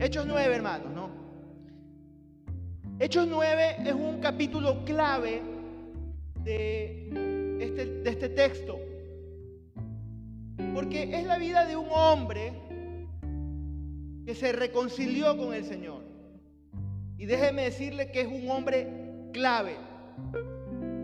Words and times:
Hechos 0.00 0.24
9, 0.26 0.54
hermanos, 0.54 0.90
¿no? 0.94 1.10
Hechos 2.98 3.26
9 3.28 3.76
es 3.84 3.92
un 3.92 4.18
capítulo 4.18 4.82
clave 4.86 5.42
de 6.42 7.58
este, 7.60 7.84
de 7.84 8.10
este 8.10 8.30
texto. 8.30 8.78
Porque 10.72 11.02
es 11.14 11.26
la 11.26 11.36
vida 11.36 11.66
de 11.66 11.76
un 11.76 11.88
hombre 11.90 12.54
que 14.24 14.34
se 14.34 14.52
reconcilió 14.52 15.36
con 15.36 15.52
el 15.52 15.66
Señor. 15.66 16.02
Y 17.18 17.26
déjeme 17.26 17.64
decirle 17.64 18.10
que 18.10 18.22
es 18.22 18.26
un 18.26 18.50
hombre 18.50 18.88
clave. 19.34 19.76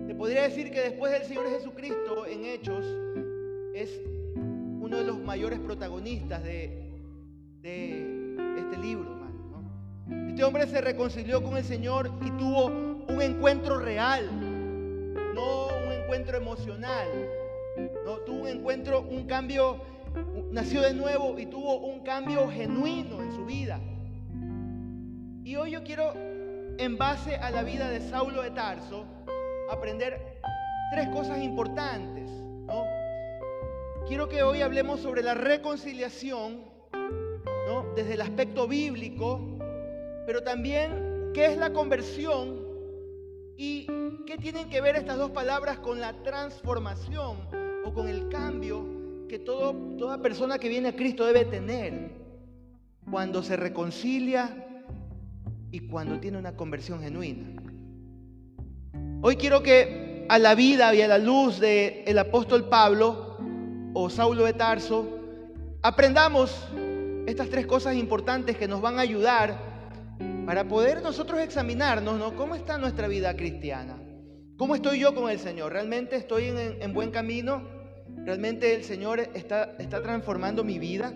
Se 0.07 0.15
podría 0.15 0.45
decir 0.45 0.71
que 0.71 0.81
después 0.81 1.13
del 1.13 1.25
Señor 1.25 1.51
Jesucristo 1.51 2.25
en 2.27 2.47
Hechos 2.47 2.87
es 3.75 4.01
uno 4.81 4.97
de 4.97 5.05
los 5.05 5.19
mayores 5.19 5.59
protagonistas 5.59 6.43
de, 6.43 6.83
este 8.67 8.79
libro. 8.79 9.17
Este 10.29 10.45
hombre 10.45 10.67
se 10.67 10.81
reconcilió 10.81 11.43
con 11.43 11.57
el 11.57 11.65
Señor 11.65 12.11
y 12.25 12.31
tuvo 12.33 12.67
un 12.67 13.23
encuentro 13.23 13.79
real, 13.79 14.29
no 15.35 15.69
un 15.69 15.93
encuentro 15.93 16.37
emocional. 16.37 17.09
No, 18.05 18.19
tuvo 18.19 18.43
un 18.43 18.49
encuentro, 18.49 19.03
un 19.03 19.27
cambio, 19.27 19.79
nació 20.51 20.81
de 20.81 20.95
nuevo 20.95 21.39
y 21.39 21.47
tuvo 21.47 21.77
un 21.79 22.01
cambio 22.01 22.49
genuino 22.49 23.21
en 23.21 23.33
su 23.33 23.45
vida. 23.45 23.79
Y 25.45 25.57
hoy 25.57 25.73
yo 25.73 25.85
quiero, 25.85 26.15
en 26.15 26.97
base 26.97 27.37
a 27.37 27.51
la 27.51 27.63
vida 27.63 27.91
de 27.91 28.01
Saulo 28.01 28.43
de 28.43 28.51
Tarso, 28.51 29.05
aprender 29.71 30.41
tres 30.91 31.09
cosas 31.11 31.43
importantes. 31.43 32.31
Quiero 34.09 34.29
que 34.29 34.43
hoy 34.43 34.63
hablemos 34.63 35.01
sobre 35.01 35.23
la 35.23 35.35
reconciliación, 35.35 36.76
¿no? 37.67 37.85
desde 37.95 38.15
el 38.15 38.21
aspecto 38.21 38.69
bíblico, 38.69 39.41
pero 40.25 40.43
también 40.43 41.33
qué 41.35 41.47
es 41.47 41.59
la 41.59 41.73
conversión 41.73 42.65
y 43.57 43.87
qué 44.27 44.39
tienen 44.39 44.69
que 44.71 44.81
ver 44.81 44.97
estas 44.97 45.19
dos 45.19 45.31
palabras 45.31 45.79
con 45.79 46.01
la 46.01 46.23
transformación 46.23 47.37
o 47.85 47.93
con 47.93 48.09
el 48.09 48.29
cambio 48.29 48.87
que 49.29 49.39
todo, 49.39 49.75
toda 49.99 50.23
persona 50.23 50.59
que 50.59 50.69
viene 50.69 50.89
a 50.89 50.97
Cristo 50.97 51.27
debe 51.27 51.45
tener 51.45 52.11
cuando 53.11 53.43
se 53.43 53.57
reconcilia 53.57 54.85
y 55.71 55.81
cuando 55.89 56.21
tiene 56.21 56.39
una 56.39 56.57
conversión 56.57 57.01
genuina. 57.01 57.63
Hoy 59.23 59.37
quiero 59.37 59.63
que 59.63 60.27
a 60.29 60.39
la 60.39 60.55
vida 60.55 60.95
y 60.95 61.03
a 61.03 61.09
la 61.09 61.19
luz 61.19 61.61
del 61.61 62.19
apóstol 62.19 62.69
Pablo 62.69 63.37
o 63.95 64.11
Saulo 64.11 64.45
de 64.45 64.53
Tarso, 64.53 65.07
aprendamos 65.83 66.69
estas 67.27 67.49
tres 67.51 67.67
cosas 67.67 67.97
importantes 67.97 68.57
que 68.57 68.69
nos 68.69 68.81
van 68.81 68.99
a 68.99 69.03
ayudar 69.03 69.59
para 70.47 70.67
poder 70.69 71.03
nosotros 71.03 71.41
examinarnos, 71.41 72.19
¿no? 72.19 72.37
¿Cómo 72.37 72.55
está 72.55 72.79
nuestra 72.79 73.09
vida 73.09 73.37
cristiana? 73.37 73.99
¿Cómo 74.57 74.75
estoy 74.75 75.01
yo 75.01 75.15
con 75.15 75.29
el 75.29 75.41
Señor? 75.41 75.73
¿Realmente 75.73 76.17
estoy 76.17 76.45
en, 76.47 76.95
buen 76.95 77.11
camino? 77.11 77.63
¿Realmente 78.25 78.75
el 78.75 78.85
Señor 78.85 79.21
está, 79.35 79.75
está 79.79 80.03
transformando 80.03 80.65
mi 80.65 80.79
vida? 80.79 81.13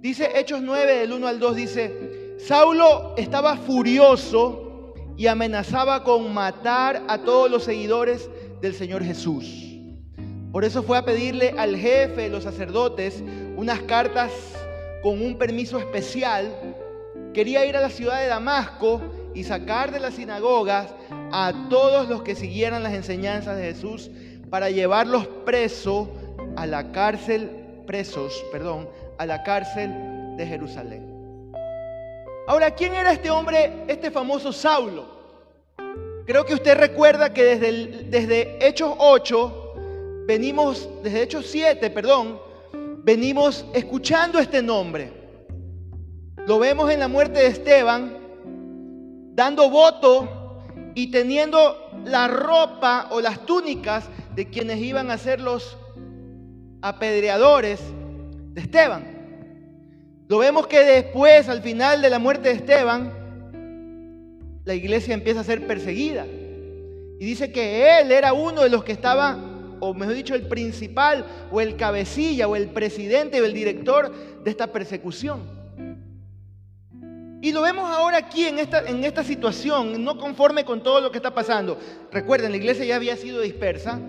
Dice 0.00 0.38
Hechos 0.38 0.60
9 0.62 0.98
del 0.98 1.12
1 1.12 1.26
al 1.28 1.38
2, 1.38 1.56
dice, 1.56 2.36
Saulo 2.38 3.14
estaba 3.16 3.56
furioso 3.56 4.94
y 5.16 5.28
amenazaba 5.28 6.04
con 6.04 6.34
matar 6.34 7.04
a 7.08 7.18
todos 7.18 7.50
los 7.50 7.64
seguidores 7.64 8.28
del 8.60 8.74
Señor 8.74 9.02
Jesús. 9.04 9.62
Por 10.52 10.64
eso 10.64 10.82
fue 10.82 10.98
a 10.98 11.04
pedirle 11.04 11.54
al 11.56 11.76
jefe 11.76 12.22
de 12.22 12.28
los 12.28 12.44
sacerdotes 12.44 13.22
unas 13.56 13.80
cartas 13.82 14.32
con 15.06 15.22
un 15.22 15.38
permiso 15.38 15.78
especial. 15.78 16.52
Quería 17.32 17.64
ir 17.64 17.76
a 17.76 17.80
la 17.80 17.90
ciudad 17.90 18.20
de 18.20 18.26
Damasco 18.26 19.00
y 19.36 19.44
sacar 19.44 19.92
de 19.92 20.00
las 20.00 20.14
sinagogas 20.14 20.92
a 21.30 21.68
todos 21.70 22.08
los 22.08 22.22
que 22.24 22.34
siguieran 22.34 22.82
las 22.82 22.92
enseñanzas 22.92 23.56
de 23.56 23.72
Jesús 23.72 24.10
para 24.50 24.68
llevarlos 24.68 25.28
presos 25.44 26.08
a 26.56 26.66
la 26.66 26.90
cárcel, 26.90 27.48
presos, 27.86 28.44
perdón, 28.50 28.88
a 29.18 29.26
la 29.26 29.44
cárcel 29.44 29.92
de 30.36 30.44
Jerusalén. 30.44 31.52
Ahora, 32.48 32.72
¿quién 32.72 32.92
era 32.92 33.12
este 33.12 33.30
hombre, 33.30 33.84
este 33.86 34.10
famoso 34.10 34.52
Saulo? 34.52 35.06
Creo 36.26 36.44
que 36.44 36.54
usted 36.54 36.76
recuerda 36.76 37.32
que 37.32 37.44
desde, 37.44 38.02
desde 38.10 38.66
Hechos 38.66 38.92
8 38.98 39.74
venimos, 40.26 40.88
desde 41.04 41.22
Hechos 41.22 41.46
7, 41.46 41.90
perdón, 41.90 42.44
venimos 43.06 43.64
escuchando 43.72 44.40
este 44.40 44.60
nombre. 44.60 45.12
Lo 46.44 46.58
vemos 46.58 46.90
en 46.90 46.98
la 46.98 47.06
muerte 47.06 47.38
de 47.38 47.46
Esteban, 47.46 48.16
dando 49.32 49.70
voto 49.70 50.64
y 50.96 51.12
teniendo 51.12 51.76
la 52.04 52.26
ropa 52.26 53.06
o 53.12 53.20
las 53.20 53.46
túnicas 53.46 54.08
de 54.34 54.50
quienes 54.50 54.80
iban 54.80 55.12
a 55.12 55.18
ser 55.18 55.40
los 55.40 55.78
apedreadores 56.82 57.80
de 58.54 58.60
Esteban. 58.60 59.04
Lo 60.26 60.38
vemos 60.38 60.66
que 60.66 60.80
después, 60.80 61.48
al 61.48 61.62
final 61.62 62.02
de 62.02 62.10
la 62.10 62.18
muerte 62.18 62.48
de 62.48 62.56
Esteban, 62.56 63.12
la 64.64 64.74
iglesia 64.74 65.14
empieza 65.14 65.40
a 65.40 65.44
ser 65.44 65.64
perseguida. 65.68 66.26
Y 66.26 67.24
dice 67.24 67.52
que 67.52 68.00
él 68.00 68.10
era 68.10 68.32
uno 68.32 68.62
de 68.62 68.68
los 68.68 68.82
que 68.82 68.90
estaba 68.90 69.38
o 69.80 69.94
mejor 69.94 70.14
dicho, 70.14 70.34
el 70.34 70.46
principal 70.48 71.24
o 71.50 71.60
el 71.60 71.76
cabecilla 71.76 72.48
o 72.48 72.56
el 72.56 72.68
presidente 72.68 73.40
o 73.40 73.44
el 73.44 73.54
director 73.54 74.12
de 74.42 74.50
esta 74.50 74.68
persecución. 74.68 75.56
Y 77.42 77.52
lo 77.52 77.62
vemos 77.62 77.88
ahora 77.88 78.16
aquí 78.16 78.44
en 78.44 78.58
esta, 78.58 78.80
en 78.88 79.04
esta 79.04 79.22
situación, 79.22 80.02
no 80.02 80.18
conforme 80.18 80.64
con 80.64 80.82
todo 80.82 81.00
lo 81.00 81.10
que 81.10 81.18
está 81.18 81.34
pasando. 81.34 81.78
Recuerden, 82.10 82.50
la 82.50 82.56
iglesia 82.56 82.84
ya 82.84 82.96
había 82.96 83.16
sido 83.16 83.40
dispersa. 83.40 84.00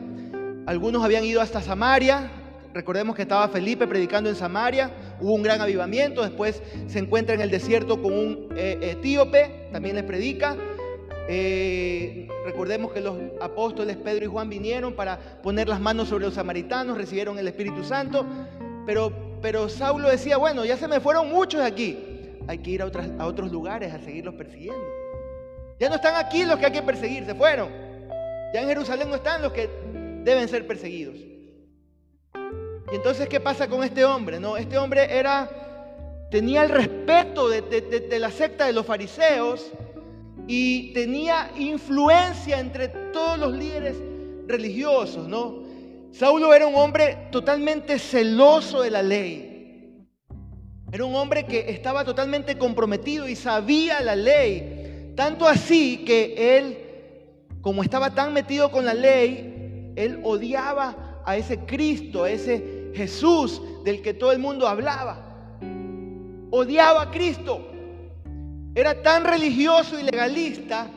Algunos 0.65 1.03
habían 1.03 1.23
ido 1.23 1.41
hasta 1.41 1.61
Samaria. 1.61 2.31
Recordemos 2.73 3.15
que 3.15 3.23
estaba 3.23 3.47
Felipe 3.49 3.85
predicando 3.85 4.29
en 4.29 4.35
Samaria. 4.35 4.91
Hubo 5.19 5.33
un 5.33 5.43
gran 5.43 5.61
avivamiento. 5.61 6.23
Después 6.23 6.61
se 6.87 6.99
encuentra 6.99 7.35
en 7.35 7.41
el 7.41 7.51
desierto 7.51 8.01
con 8.01 8.13
un 8.13 8.49
eh, 8.55 8.79
etíope. 8.81 9.69
También 9.71 9.95
les 9.95 10.03
predica. 10.03 10.55
Eh, 11.29 12.27
recordemos 12.45 12.93
que 12.93 13.01
los 13.01 13.17
apóstoles 13.41 13.97
Pedro 13.97 14.25
y 14.25 14.27
Juan 14.27 14.49
vinieron 14.49 14.93
para 14.93 15.19
poner 15.43 15.67
las 15.67 15.79
manos 15.79 16.07
sobre 16.07 16.25
los 16.25 16.35
samaritanos, 16.35 16.97
recibieron 16.97 17.37
el 17.37 17.47
Espíritu 17.47 17.83
Santo, 17.83 18.25
pero, 18.85 19.11
pero 19.41 19.67
Saulo 19.67 20.09
decía, 20.09 20.37
bueno, 20.37 20.63
ya 20.63 20.77
se 20.77 20.87
me 20.87 21.01
fueron 21.01 21.29
muchos 21.29 21.59
de 21.61 21.67
aquí, 21.67 21.99
hay 22.47 22.59
que 22.59 22.71
ir 22.71 22.81
a, 22.81 22.89
a 23.19 23.25
otros 23.25 23.51
lugares 23.51 23.93
a 23.93 23.99
seguirlos 23.99 24.35
persiguiendo. 24.35 24.81
Ya 25.79 25.89
no 25.89 25.95
están 25.95 26.15
aquí 26.15 26.45
los 26.45 26.57
que 26.57 26.67
hay 26.67 26.71
que 26.71 26.81
perseguir, 26.81 27.25
se 27.25 27.35
fueron. 27.35 27.69
Ya 28.53 28.61
en 28.61 28.67
Jerusalén 28.69 29.09
no 29.09 29.15
están 29.15 29.41
los 29.41 29.51
que 29.51 29.69
deben 30.23 30.47
ser 30.47 30.65
perseguidos. 30.65 31.15
Y 31.15 32.95
entonces, 32.95 33.27
¿qué 33.27 33.41
pasa 33.41 33.67
con 33.67 33.83
este 33.83 34.05
hombre? 34.05 34.39
No, 34.39 34.55
este 34.55 34.77
hombre 34.77 35.17
era, 35.17 35.49
tenía 36.31 36.63
el 36.63 36.69
respeto 36.69 37.49
de 37.49 38.17
la 38.17 38.31
secta 38.31 38.65
de 38.65 38.71
los 38.71 38.85
fariseos, 38.85 39.71
y 40.47 40.93
tenía 40.93 41.51
influencia 41.57 42.59
entre 42.59 42.87
todos 42.87 43.37
los 43.37 43.53
líderes 43.53 43.97
religiosos, 44.47 45.27
¿no? 45.27 45.63
Saulo 46.11 46.53
era 46.53 46.65
un 46.65 46.75
hombre 46.75 47.27
totalmente 47.31 47.99
celoso 47.99 48.81
de 48.81 48.91
la 48.91 49.03
ley. 49.03 50.07
Era 50.91 51.03
un 51.03 51.15
hombre 51.15 51.45
que 51.45 51.69
estaba 51.69 52.05
totalmente 52.05 52.57
comprometido 52.57 53.27
y 53.27 53.35
sabía 53.35 53.99
la 53.99 54.15
ley. 54.15 55.13
Tanto 55.15 55.47
así 55.47 56.05
que 56.05 56.57
él, 56.57 56.77
como 57.61 57.83
estaba 57.83 58.15
tan 58.15 58.33
metido 58.33 58.71
con 58.71 58.85
la 58.85 58.93
ley, 58.93 59.91
él 59.97 60.21
odiaba 60.23 61.21
a 61.25 61.35
ese 61.35 61.59
Cristo, 61.65 62.23
a 62.23 62.31
ese 62.31 62.91
Jesús 62.95 63.61
del 63.83 64.01
que 64.01 64.13
todo 64.13 64.31
el 64.31 64.39
mundo 64.39 64.65
hablaba. 64.65 65.59
Odiaba 66.51 67.01
a 67.01 67.11
Cristo. 67.11 67.76
Era 68.75 69.01
tan 69.01 69.25
religioso 69.25 69.99
y 69.99 70.03
legalista 70.03 70.87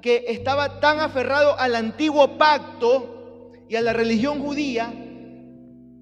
que 0.00 0.24
estaba 0.28 0.80
tan 0.80 1.00
aferrado 1.00 1.58
al 1.58 1.74
antiguo 1.74 2.38
pacto 2.38 3.52
y 3.68 3.76
a 3.76 3.80
la 3.80 3.92
religión 3.92 4.40
judía 4.40 4.92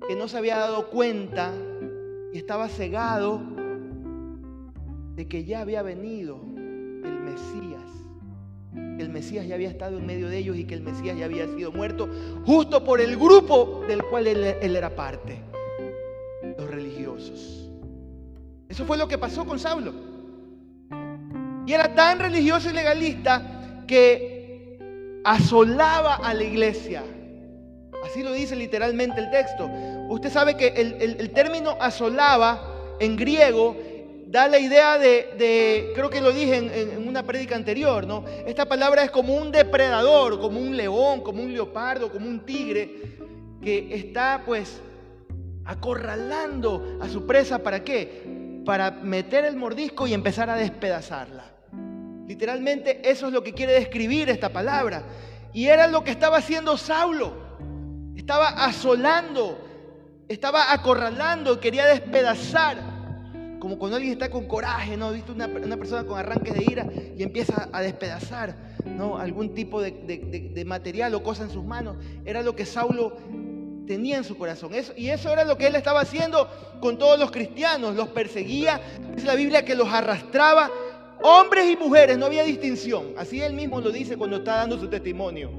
que 0.06 0.14
no 0.14 0.28
se 0.28 0.38
había 0.38 0.56
dado 0.58 0.88
cuenta 0.88 1.52
y 2.32 2.38
estaba 2.38 2.68
cegado 2.68 3.42
de 5.14 5.26
que 5.26 5.44
ya 5.44 5.60
había 5.60 5.82
venido 5.82 6.38
el 6.54 7.20
Mesías. 7.20 7.82
El 8.98 9.08
Mesías 9.08 9.46
ya 9.46 9.54
había 9.54 9.70
estado 9.70 9.98
en 9.98 10.06
medio 10.06 10.28
de 10.28 10.38
ellos 10.38 10.56
y 10.56 10.64
que 10.64 10.74
el 10.74 10.82
Mesías 10.82 11.18
ya 11.18 11.24
había 11.24 11.46
sido 11.48 11.72
muerto 11.72 12.08
justo 12.44 12.84
por 12.84 13.00
el 13.00 13.16
grupo 13.16 13.82
del 13.88 14.02
cual 14.04 14.26
él, 14.26 14.44
era 14.44 14.94
parte, 14.94 15.40
los 16.58 16.70
religiosos. 16.70 17.70
Eso 18.68 18.84
fue 18.84 18.98
lo 18.98 19.08
que 19.08 19.16
pasó 19.16 19.46
con 19.46 19.58
Saulo. 19.58 19.92
Y 21.66 21.72
era 21.72 21.94
tan 21.94 22.20
religioso 22.20 22.70
y 22.70 22.72
legalista 22.72 23.42
que 23.86 24.78
asolaba 25.24 26.14
a 26.14 26.32
la 26.32 26.44
iglesia. 26.44 27.02
Así 28.04 28.22
lo 28.22 28.32
dice 28.32 28.54
literalmente 28.54 29.20
el 29.20 29.30
texto. 29.30 29.68
Usted 30.08 30.30
sabe 30.30 30.56
que 30.56 30.68
el, 30.68 31.30
término 31.30 31.76
asolaba 31.80 32.94
en 33.00 33.16
griego 33.16 33.76
da 34.28 34.46
la 34.48 34.58
idea 34.58 34.98
de, 34.98 35.90
creo 35.94 36.08
que 36.08 36.20
lo 36.20 36.32
dije 36.32 36.56
en, 36.56 36.70
en 36.70 37.08
una 37.08 37.24
prédica 37.24 37.56
anterior, 37.56 38.06
¿no? 38.06 38.24
Esta 38.46 38.66
palabra 38.66 39.02
es 39.02 39.10
como 39.10 39.34
un 39.34 39.50
depredador, 39.50 40.40
como 40.40 40.60
un 40.60 40.76
león, 40.76 41.20
como 41.22 41.42
un 41.42 41.52
leopardo, 41.52 42.10
como 42.10 42.28
un 42.28 42.40
tigre, 42.40 43.18
que 43.60 43.88
está 43.92 44.42
pues 44.46 44.80
acorralando 45.64 46.98
a 47.00 47.08
su 47.08 47.26
presa, 47.26 47.58
¿para 47.58 47.82
qué? 47.82 48.62
Para 48.64 48.92
meter 48.92 49.44
el 49.44 49.56
mordisco 49.56 50.06
y 50.06 50.14
empezar 50.14 50.48
a 50.50 50.56
despedazarla. 50.56 51.55
Literalmente 52.26 53.08
eso 53.08 53.28
es 53.28 53.32
lo 53.32 53.42
que 53.42 53.52
quiere 53.52 53.72
describir 53.72 54.28
esta 54.28 54.48
palabra. 54.48 55.04
Y 55.52 55.66
era 55.66 55.86
lo 55.86 56.04
que 56.04 56.10
estaba 56.10 56.38
haciendo 56.38 56.76
Saulo. 56.76 57.46
Estaba 58.16 58.48
asolando, 58.48 59.58
estaba 60.28 60.72
acorralando, 60.72 61.60
quería 61.60 61.86
despedazar. 61.86 62.96
Como 63.60 63.78
cuando 63.78 63.96
alguien 63.96 64.12
está 64.12 64.30
con 64.30 64.46
coraje, 64.46 64.96
¿no? 64.96 65.12
Viste 65.12 65.32
una, 65.32 65.46
una 65.46 65.76
persona 65.76 66.04
con 66.04 66.18
arranques 66.18 66.54
de 66.54 66.62
ira 66.62 66.86
y 67.16 67.22
empieza 67.22 67.68
a 67.72 67.80
despedazar, 67.80 68.54
¿no? 68.84 69.18
Algún 69.18 69.54
tipo 69.54 69.80
de, 69.80 69.90
de 69.90 70.64
material 70.64 71.14
o 71.14 71.22
cosa 71.22 71.44
en 71.44 71.50
sus 71.50 71.64
manos. 71.64 71.96
Era 72.24 72.42
lo 72.42 72.54
que 72.54 72.66
Saulo 72.66 73.16
tenía 73.86 74.16
en 74.16 74.24
su 74.24 74.36
corazón. 74.36 74.74
Eso, 74.74 74.92
y 74.96 75.08
eso 75.08 75.32
era 75.32 75.44
lo 75.44 75.56
que 75.56 75.68
él 75.68 75.76
estaba 75.76 76.00
haciendo 76.00 76.48
con 76.80 76.98
todos 76.98 77.18
los 77.18 77.30
cristianos. 77.30 77.94
Los 77.94 78.08
perseguía. 78.08 78.80
Es 79.16 79.24
la 79.24 79.34
Biblia 79.34 79.64
que 79.64 79.74
los 79.74 79.88
arrastraba. 79.88 80.70
Hombres 81.22 81.70
y 81.70 81.76
mujeres, 81.76 82.18
no 82.18 82.26
había 82.26 82.44
distinción. 82.44 83.14
Así 83.16 83.42
él 83.42 83.54
mismo 83.54 83.80
lo 83.80 83.90
dice 83.90 84.16
cuando 84.16 84.36
está 84.36 84.56
dando 84.56 84.78
su 84.78 84.88
testimonio. 84.88 85.50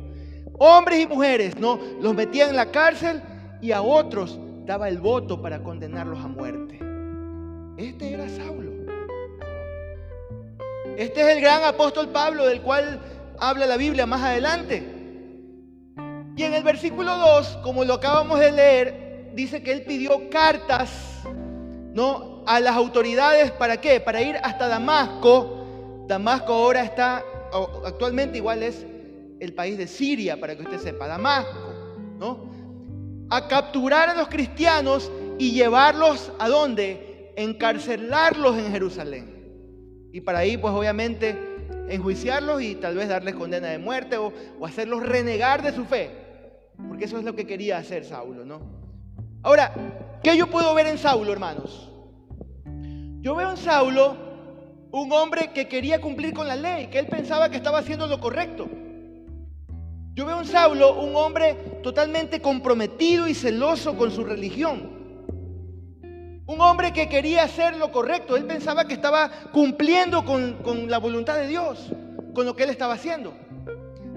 Hombres 0.59 1.01
y 1.01 1.07
mujeres, 1.07 1.57
¿no? 1.57 1.79
Los 2.01 2.13
metía 2.13 2.49
en 2.49 2.55
la 2.55 2.71
cárcel 2.71 3.21
y 3.61 3.71
a 3.71 3.81
otros 3.81 4.39
daba 4.65 4.89
el 4.89 4.99
voto 4.99 5.41
para 5.41 5.63
condenarlos 5.63 6.19
a 6.19 6.27
muerte. 6.27 6.79
Este 7.77 8.13
era 8.13 8.27
Saulo. 8.29 8.71
Este 10.97 11.21
es 11.21 11.35
el 11.35 11.41
gran 11.41 11.63
apóstol 11.63 12.09
Pablo 12.09 12.45
del 12.47 12.61
cual 12.61 12.99
habla 13.39 13.65
la 13.67 13.77
Biblia 13.77 14.05
más 14.05 14.21
adelante. 14.21 14.83
Y 16.35 16.43
en 16.43 16.53
el 16.53 16.63
versículo 16.63 17.17
2, 17.17 17.59
como 17.63 17.83
lo 17.83 17.95
acabamos 17.95 18.39
de 18.39 18.51
leer, 18.51 19.31
dice 19.33 19.61
que 19.63 19.71
él 19.71 19.83
pidió 19.83 20.29
cartas, 20.29 21.23
¿no? 21.93 22.36
A 22.47 22.61
las 22.61 22.77
autoridades, 22.77 23.51
¿para 23.51 23.81
qué? 23.81 23.99
Para 23.99 24.21
ir 24.21 24.37
hasta 24.37 24.69
Damasco. 24.69 26.05
Damasco 26.07 26.53
ahora 26.53 26.81
está, 26.81 27.21
actualmente 27.85 28.37
igual 28.37 28.63
es 28.63 28.85
el 29.41 29.53
país 29.53 29.77
de 29.77 29.85
Siria, 29.85 30.39
para 30.39 30.55
que 30.55 30.63
usted 30.63 30.79
sepa, 30.79 31.07
Damasco, 31.07 31.73
¿no? 32.17 32.49
A 33.29 33.49
capturar 33.49 34.07
a 34.07 34.15
los 34.15 34.29
cristianos 34.29 35.11
y 35.37 35.51
llevarlos 35.51 36.31
a 36.39 36.47
dónde? 36.47 37.33
Encarcelarlos 37.35 38.57
en 38.57 38.71
Jerusalén. 38.71 40.09
Y 40.13 40.21
para 40.21 40.39
ahí, 40.39 40.55
pues 40.55 40.73
obviamente, 40.73 41.37
enjuiciarlos 41.89 42.61
y 42.61 42.75
tal 42.75 42.95
vez 42.95 43.09
darles 43.09 43.35
condena 43.35 43.67
de 43.67 43.77
muerte 43.77 44.15
o, 44.15 44.31
o 44.57 44.65
hacerlos 44.65 45.03
renegar 45.05 45.61
de 45.61 45.73
su 45.73 45.83
fe. 45.83 46.11
Porque 46.87 47.03
eso 47.03 47.17
es 47.17 47.25
lo 47.25 47.35
que 47.35 47.45
quería 47.45 47.77
hacer 47.77 48.05
Saulo, 48.05 48.45
¿no? 48.45 48.61
Ahora, 49.43 49.73
¿qué 50.23 50.37
yo 50.37 50.47
puedo 50.47 50.73
ver 50.73 50.87
en 50.87 50.97
Saulo, 50.97 51.33
hermanos? 51.33 51.91
Yo 53.27 53.35
veo 53.35 53.49
en 53.51 53.57
Saulo 53.57 54.15
un 54.89 55.11
hombre 55.11 55.51
que 55.51 55.67
quería 55.67 55.99
cumplir 55.99 56.33
con 56.33 56.47
la 56.47 56.55
ley, 56.55 56.87
que 56.87 56.97
él 56.97 57.07
pensaba 57.07 57.49
que 57.49 57.57
estaba 57.57 57.79
haciendo 57.79 58.07
lo 58.07 58.21
correcto. 58.21 58.69
Yo 60.13 60.25
veo 60.25 60.39
en 60.39 60.45
Saulo 60.45 60.97
un 61.01 61.13
hombre 61.13 61.55
totalmente 61.83 62.39
comprometido 62.39 63.27
y 63.27 63.33
celoso 63.33 63.97
con 63.97 64.11
su 64.11 64.23
religión. 64.23 64.89
Un 66.45 66.61
hombre 66.61 66.93
que 66.93 67.09
quería 67.09 67.43
hacer 67.43 67.75
lo 67.75 67.91
correcto. 67.91 68.37
Él 68.37 68.45
pensaba 68.45 68.87
que 68.87 68.93
estaba 68.93 69.29
cumpliendo 69.51 70.23
con, 70.23 70.63
con 70.63 70.89
la 70.89 70.97
voluntad 70.97 71.35
de 71.35 71.47
Dios, 71.47 71.91
con 72.33 72.45
lo 72.45 72.55
que 72.55 72.63
él 72.63 72.69
estaba 72.69 72.93
haciendo 72.93 73.33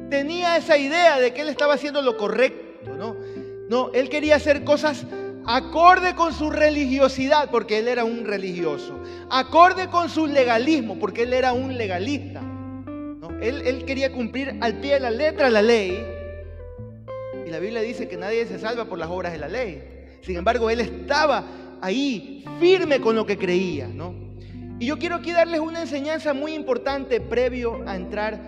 tenía 0.08 0.56
esa 0.56 0.76
idea 0.76 1.18
de 1.18 1.32
que 1.32 1.40
él 1.42 1.48
estaba 1.48 1.74
haciendo 1.74 2.02
lo 2.02 2.16
correcto, 2.16 2.96
¿no? 2.96 3.16
No, 3.68 3.90
él 3.92 4.08
quería 4.08 4.36
hacer 4.36 4.64
cosas 4.64 5.06
acorde 5.46 6.14
con 6.14 6.32
su 6.32 6.50
religiosidad, 6.50 7.50
porque 7.50 7.78
él 7.78 7.88
era 7.88 8.04
un 8.04 8.24
religioso, 8.24 8.98
acorde 9.30 9.88
con 9.88 10.08
su 10.08 10.26
legalismo, 10.26 10.98
porque 10.98 11.22
él 11.22 11.32
era 11.32 11.52
un 11.52 11.76
legalista. 11.76 12.42
Él, 13.40 13.62
él 13.64 13.84
quería 13.86 14.12
cumplir 14.12 14.58
al 14.60 14.80
pie 14.80 14.94
de 14.94 15.00
la 15.00 15.10
letra 15.10 15.48
la 15.48 15.62
ley, 15.62 16.04
y 17.46 17.50
la 17.50 17.58
Biblia 17.58 17.80
dice 17.80 18.06
que 18.06 18.16
nadie 18.16 18.46
se 18.46 18.58
salva 18.58 18.84
por 18.84 18.98
las 18.98 19.08
obras 19.08 19.32
de 19.32 19.38
la 19.38 19.48
ley. 19.48 19.82
Sin 20.22 20.36
embargo, 20.36 20.68
él 20.68 20.80
estaba 20.80 21.44
ahí 21.80 22.44
firme 22.58 23.00
con 23.00 23.16
lo 23.16 23.24
que 23.24 23.38
creía, 23.38 23.88
¿no? 23.88 24.14
Y 24.78 24.86
yo 24.86 24.98
quiero 24.98 25.16
aquí 25.16 25.32
darles 25.32 25.60
una 25.60 25.82
enseñanza 25.82 26.32
muy 26.32 26.54
importante 26.54 27.20
previo 27.20 27.82
a 27.86 27.96
entrar 27.96 28.40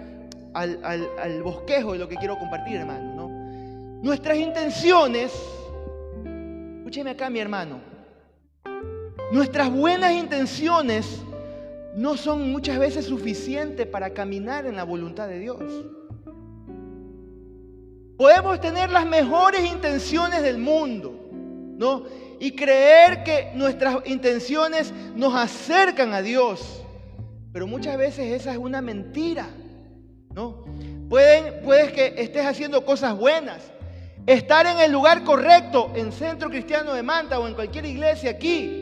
al, 0.55 1.43
bosquejo 1.43 1.93
de 1.93 1.99
lo 1.99 2.09
que 2.09 2.17
quiero 2.17 2.39
compartir, 2.39 2.77
hermano. 2.77 3.15
¿no? 3.15 3.29
Nuestras 4.03 4.39
intenciones, 4.39 5.31
escúcheme 6.93 7.13
acá, 7.13 7.31
mi 7.31 7.39
hermano, 7.39 7.81
nuestras 9.33 9.71
buenas 9.73 10.13
intenciones 10.13 11.23
no 11.97 12.19
son 12.19 12.53
muchas 12.53 12.79
veces 12.79 13.07
suficientes 13.07 13.87
para 13.87 14.11
caminar 14.11 14.67
en 14.67 14.77
la 14.77 14.85
voluntad 14.85 15.27
de 15.27 15.39
Dios. 15.39 15.59
Podemos 18.19 18.61
tener 18.61 18.91
las 18.91 19.07
mejores 19.07 19.73
intenciones 19.73 20.43
del 20.43 20.59
mundo, 20.59 21.31
¿no? 21.79 22.05
Y 22.39 22.55
creer 22.55 23.25
que 23.25 23.53
nuestras 23.55 24.01
intenciones 24.05 24.93
nos 25.17 25.35
acercan 25.35 26.13
a 26.13 26.21
Dios. 26.21 26.85
Pero 27.55 27.67
muchas 27.67 27.97
veces 27.97 28.39
esa 28.39 28.53
es 28.53 28.59
una 28.59 28.83
mentira. 28.83 29.49
¿no? 30.35 30.67
Pueden, 31.09 31.63
puedes 31.65 31.91
que 31.93 32.17
estés 32.19 32.45
haciendo 32.45 32.85
cosas 32.85 33.17
buenas, 33.17 33.73
estar 34.27 34.67
en 34.67 34.79
el 34.79 34.93
lugar 34.93 35.25
correcto, 35.25 35.93
en 35.95 36.13
Centro 36.13 36.49
Cristiano 36.49 36.95
de 36.95 37.03
Manta 37.03 37.39
o 37.41 37.49
en 37.49 37.55
cualquier 37.55 37.87
iglesia 37.87 38.31
aquí. 38.31 38.79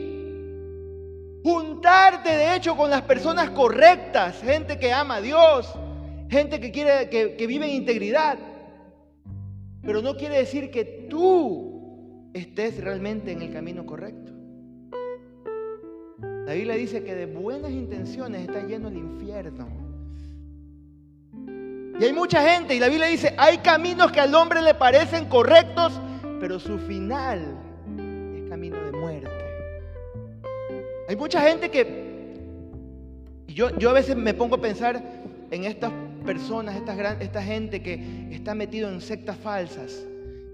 Juntarte 1.43 2.29
de 2.29 2.55
hecho 2.55 2.77
con 2.77 2.89
las 2.89 3.01
personas 3.01 3.49
correctas, 3.49 4.41
gente 4.41 4.77
que 4.77 4.93
ama 4.93 5.15
a 5.15 5.21
Dios, 5.21 5.73
gente 6.29 6.59
que 6.59 6.71
quiere 6.71 7.09
que, 7.09 7.35
que 7.35 7.47
vive 7.47 7.65
en 7.65 7.71
integridad. 7.71 8.37
Pero 9.81 10.01
no 10.01 10.15
quiere 10.15 10.37
decir 10.37 10.69
que 10.69 11.07
tú 11.09 12.29
estés 12.33 12.81
realmente 12.83 13.31
en 13.31 13.41
el 13.41 13.51
camino 13.51 13.85
correcto. 13.85 14.31
La 16.45 16.53
Biblia 16.53 16.75
dice 16.75 17.03
que 17.03 17.15
de 17.15 17.25
buenas 17.25 17.71
intenciones 17.71 18.41
está 18.41 18.61
lleno 18.63 18.89
el 18.89 18.97
infierno. 18.97 19.90
Y 21.99 22.03
hay 22.03 22.13
mucha 22.13 22.41
gente, 22.41 22.75
y 22.75 22.79
la 22.79 22.87
Biblia 22.87 23.07
dice, 23.07 23.33
hay 23.37 23.59
caminos 23.59 24.11
que 24.11 24.19
al 24.19 24.33
hombre 24.33 24.61
le 24.61 24.73
parecen 24.73 25.25
correctos, 25.25 25.99
pero 26.39 26.59
su 26.59 26.79
final 26.79 27.57
es 28.35 28.49
camino 28.49 28.77
de 28.77 28.91
muerte. 28.91 29.29
Hay 31.07 31.15
mucha 31.15 31.41
gente 31.41 31.69
que, 31.69 32.35
yo, 33.47 33.77
yo 33.77 33.89
a 33.89 33.93
veces 33.93 34.15
me 34.15 34.33
pongo 34.33 34.55
a 34.55 34.61
pensar 34.61 35.03
en 35.51 35.65
estas 35.65 35.91
personas, 36.25 36.81
esta 37.19 37.43
gente 37.43 37.83
que 37.83 38.29
está 38.31 38.55
metido 38.55 38.89
en 38.89 39.01
sectas 39.01 39.37
falsas. 39.37 40.05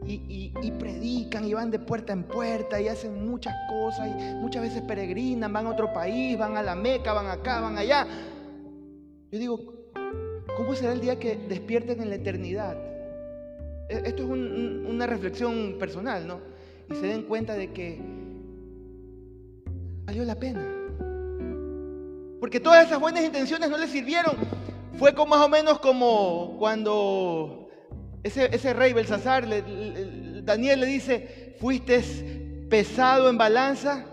Y, 0.05 0.53
y, 0.61 0.71
predican 0.71 1.43
y 1.43 1.53
van 1.53 1.69
de 1.69 1.79
puerta 1.79 2.13
en 2.13 2.23
puerta 2.23 2.79
y 2.79 2.87
hacen 2.87 3.29
muchas 3.29 3.53
cosas 3.67 4.07
y 4.07 4.35
muchas 4.35 4.61
veces 4.61 4.81
peregrinan, 4.83 5.51
van 5.51 5.65
a 5.65 5.71
otro 5.71 5.91
país, 5.91 6.37
van 6.37 6.55
a 6.55 6.63
la 6.63 6.75
Meca, 6.75 7.11
van 7.11 7.27
acá, 7.27 7.59
van 7.59 7.77
allá. 7.77 8.07
Yo 9.29 9.37
digo, 9.37 9.86
¿Cómo 10.57 10.73
será 10.73 10.93
el 10.93 11.01
día 11.01 11.19
que 11.19 11.35
despierten 11.35 12.01
en 12.01 12.09
la 12.09 12.15
eternidad? 12.15 12.75
E, 13.89 14.01
esto 14.05 14.23
es 14.23 14.29
una 14.29 15.05
reflexión 15.05 15.75
personal, 15.77 16.25
¿no? 16.25 16.39
Y 16.89 16.95
se 16.95 17.05
den 17.05 17.21
cuenta 17.23 17.53
de 17.53 17.71
que 17.71 18.01
valió 20.05 20.25
la 20.25 20.33
pena. 20.33 20.65
Porque 22.39 22.59
todas 22.59 22.87
esas 22.87 22.99
buenas 22.99 23.23
intenciones 23.23 23.69
no 23.69 23.77
le 23.77 23.87
sirvieron. 23.87 24.35
Fue 24.97 25.13
como 25.13 25.35
más 25.35 25.45
o 25.45 25.49
menos 25.49 25.77
como 25.77 26.55
cuando 26.57 27.69
ese, 28.23 28.73
rey 28.73 28.93
Belsasar, 28.93 29.47
Daniel 30.43 30.79
le 30.79 30.87
dice, 30.87 31.55
fuiste 31.59 32.01
pesado 32.67 33.29
en 33.29 33.37
balanza 33.37 34.07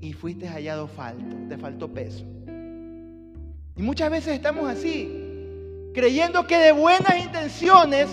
y 0.00 0.12
fuiste 0.12 0.46
hallado 0.46 0.86
falto, 0.86 1.34
te 1.48 1.58
faltó 1.58 1.92
peso. 1.92 2.24
Y 3.76 3.82
muchas 3.82 4.12
veces 4.12 4.34
estamos 4.34 4.70
así 4.70 5.22
creyendo 5.94 6.46
que 6.46 6.58
de 6.58 6.72
buenas 6.72 7.16
intenciones 7.24 8.08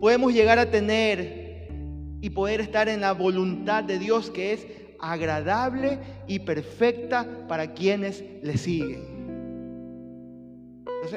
podemos 0.00 0.32
llegar 0.32 0.58
a 0.58 0.70
tener 0.70 1.66
y 2.20 2.30
poder 2.30 2.60
estar 2.60 2.88
en 2.88 3.00
la 3.00 3.12
voluntad 3.12 3.82
de 3.82 3.98
Dios 3.98 4.30
que 4.30 4.52
es 4.52 4.66
agradable 5.00 5.98
y 6.28 6.40
perfecta 6.40 7.26
para 7.48 7.72
quienes 7.72 8.22
le 8.42 8.56
siguen. 8.58 9.18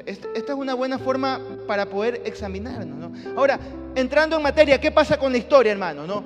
esta 0.06 0.28
es 0.34 0.58
una 0.58 0.74
buena 0.74 0.98
forma 0.98 1.42
para 1.68 1.86
poder 1.90 2.22
examinarnos. 2.26 3.12
Ahora, 3.36 3.60
entrando 3.96 4.38
en 4.38 4.44
materia, 4.44 4.80
¿qué 4.80 4.90
pasa 4.90 5.18
con 5.18 5.34
la 5.34 5.38
historia, 5.38 5.74
hermano? 5.74 6.08
¿no? 6.08 6.24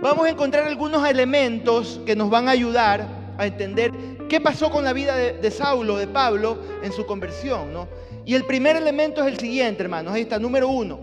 Vamos 0.00 0.26
a 0.26 0.30
encontrar 0.30 0.68
algunos 0.68 1.06
elementos 1.08 2.00
que 2.06 2.14
nos 2.14 2.30
van 2.30 2.46
a 2.46 2.52
ayudar 2.52 3.04
a 3.36 3.46
entender 3.46 3.92
qué 4.28 4.40
pasó 4.40 4.70
con 4.70 4.84
la 4.84 4.92
vida 4.92 5.16
de, 5.16 5.32
de 5.32 5.50
Saulo, 5.50 5.96
de 5.96 6.06
Pablo, 6.06 6.58
en 6.84 6.92
su 6.92 7.04
conversión, 7.04 7.72
¿no? 7.72 7.88
Y 8.24 8.34
el 8.34 8.44
primer 8.44 8.76
elemento 8.76 9.20
es 9.22 9.26
el 9.28 9.38
siguiente, 9.38 9.82
hermanos. 9.82 10.14
Ahí 10.14 10.22
está, 10.22 10.38
número 10.38 10.68
uno. 10.68 10.98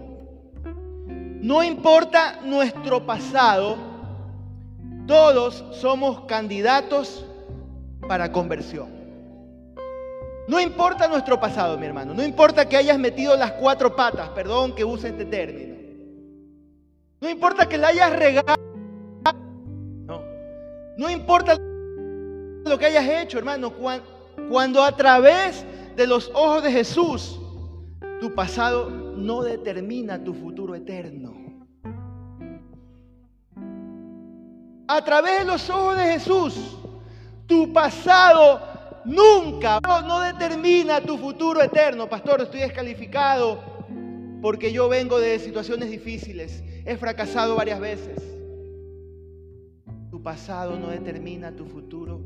No 1.42 1.64
importa 1.64 2.40
nuestro 2.44 3.06
pasado, 3.06 3.78
todos 5.08 5.64
somos 5.72 6.22
candidatos 6.26 7.26
para 8.08 8.32
conversión. 8.32 9.00
No 10.48 10.60
importa 10.60 11.08
nuestro 11.08 11.40
pasado, 11.40 11.78
mi 11.78 11.86
hermano. 11.86 12.14
No 12.14 12.24
importa 12.24 12.68
que 12.68 12.76
hayas 12.76 12.98
metido 12.98 13.36
las 13.38 13.52
cuatro 13.54 13.96
patas, 13.96 14.30
perdón 14.30 14.74
que 14.74 14.84
use 14.84 15.10
este 15.10 15.26
término. 15.26 15.76
No 17.22 17.30
importa 17.30 17.68
que 17.68 17.78
la 17.78 17.90
hayas 17.90 18.16
regado. 18.16 18.56
No. 20.06 20.22
No 20.98 21.10
importa 21.10 21.56
lo 22.66 22.78
que 22.80 22.86
hayas 22.86 23.08
hecho, 23.08 23.38
hermano. 23.38 23.74
Cuando 24.50 24.84
a 24.84 24.96
través 24.96 25.66
de 26.00 26.08
los 26.08 26.32
ojos 26.34 26.63
de 26.63 26.72
Jesús, 26.72 27.38
tu 28.22 28.34
pasado 28.34 28.89
no 28.89 29.44
determina 29.44 30.24
tu 30.24 30.34
futuro 30.34 30.74
eterno. 30.74 31.34
A 34.88 35.03
través 35.03 35.39
de 35.39 35.46
los 35.46 35.70
ojos 35.70 35.98
de 35.98 36.03
Jesús, 36.03 36.77
tu 37.46 37.74
pasado 37.74 38.62
nunca 39.03 39.82
no 40.08 40.22
determina 40.22 41.01
tu 41.01 41.18
futuro 41.18 41.62
eterno. 41.62 42.08
Pastor, 42.08 42.44
estoy 42.44 42.62
descalificado 42.62 43.62
porque 44.41 44.72
yo 44.72 44.88
vengo 44.88 45.20
de 45.20 45.38
situaciones 45.38 45.91
difíciles. 45.91 46.63
He 46.86 46.96
fracasado 46.96 47.58
varias 47.58 47.82
veces. 47.82 48.24
Tu 50.10 50.24
pasado 50.24 50.79
no 50.79 50.88
determina 50.91 51.53
tu 51.53 51.65
futuro 51.65 52.22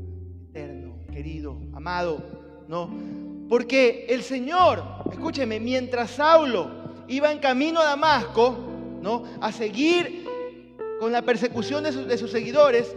eterno, 0.48 0.94
querido, 1.10 1.58
amado. 1.74 2.22
No, 2.68 2.88
porque 3.48 4.06
el 4.08 4.22
Señor, 4.22 4.82
escúcheme, 5.10 5.60
mientras 5.60 6.12
Saulo 6.12 6.70
iba 7.08 7.30
en 7.30 7.38
camino 7.38 7.80
a 7.80 7.84
Damasco, 7.84 8.56
¿no? 9.02 9.24
A 9.40 9.52
seguir 9.52 10.24
con 10.98 11.12
la 11.12 11.22
persecución 11.22 11.84
de, 11.84 12.18
sus 12.18 12.30
seguidores, 12.30 12.94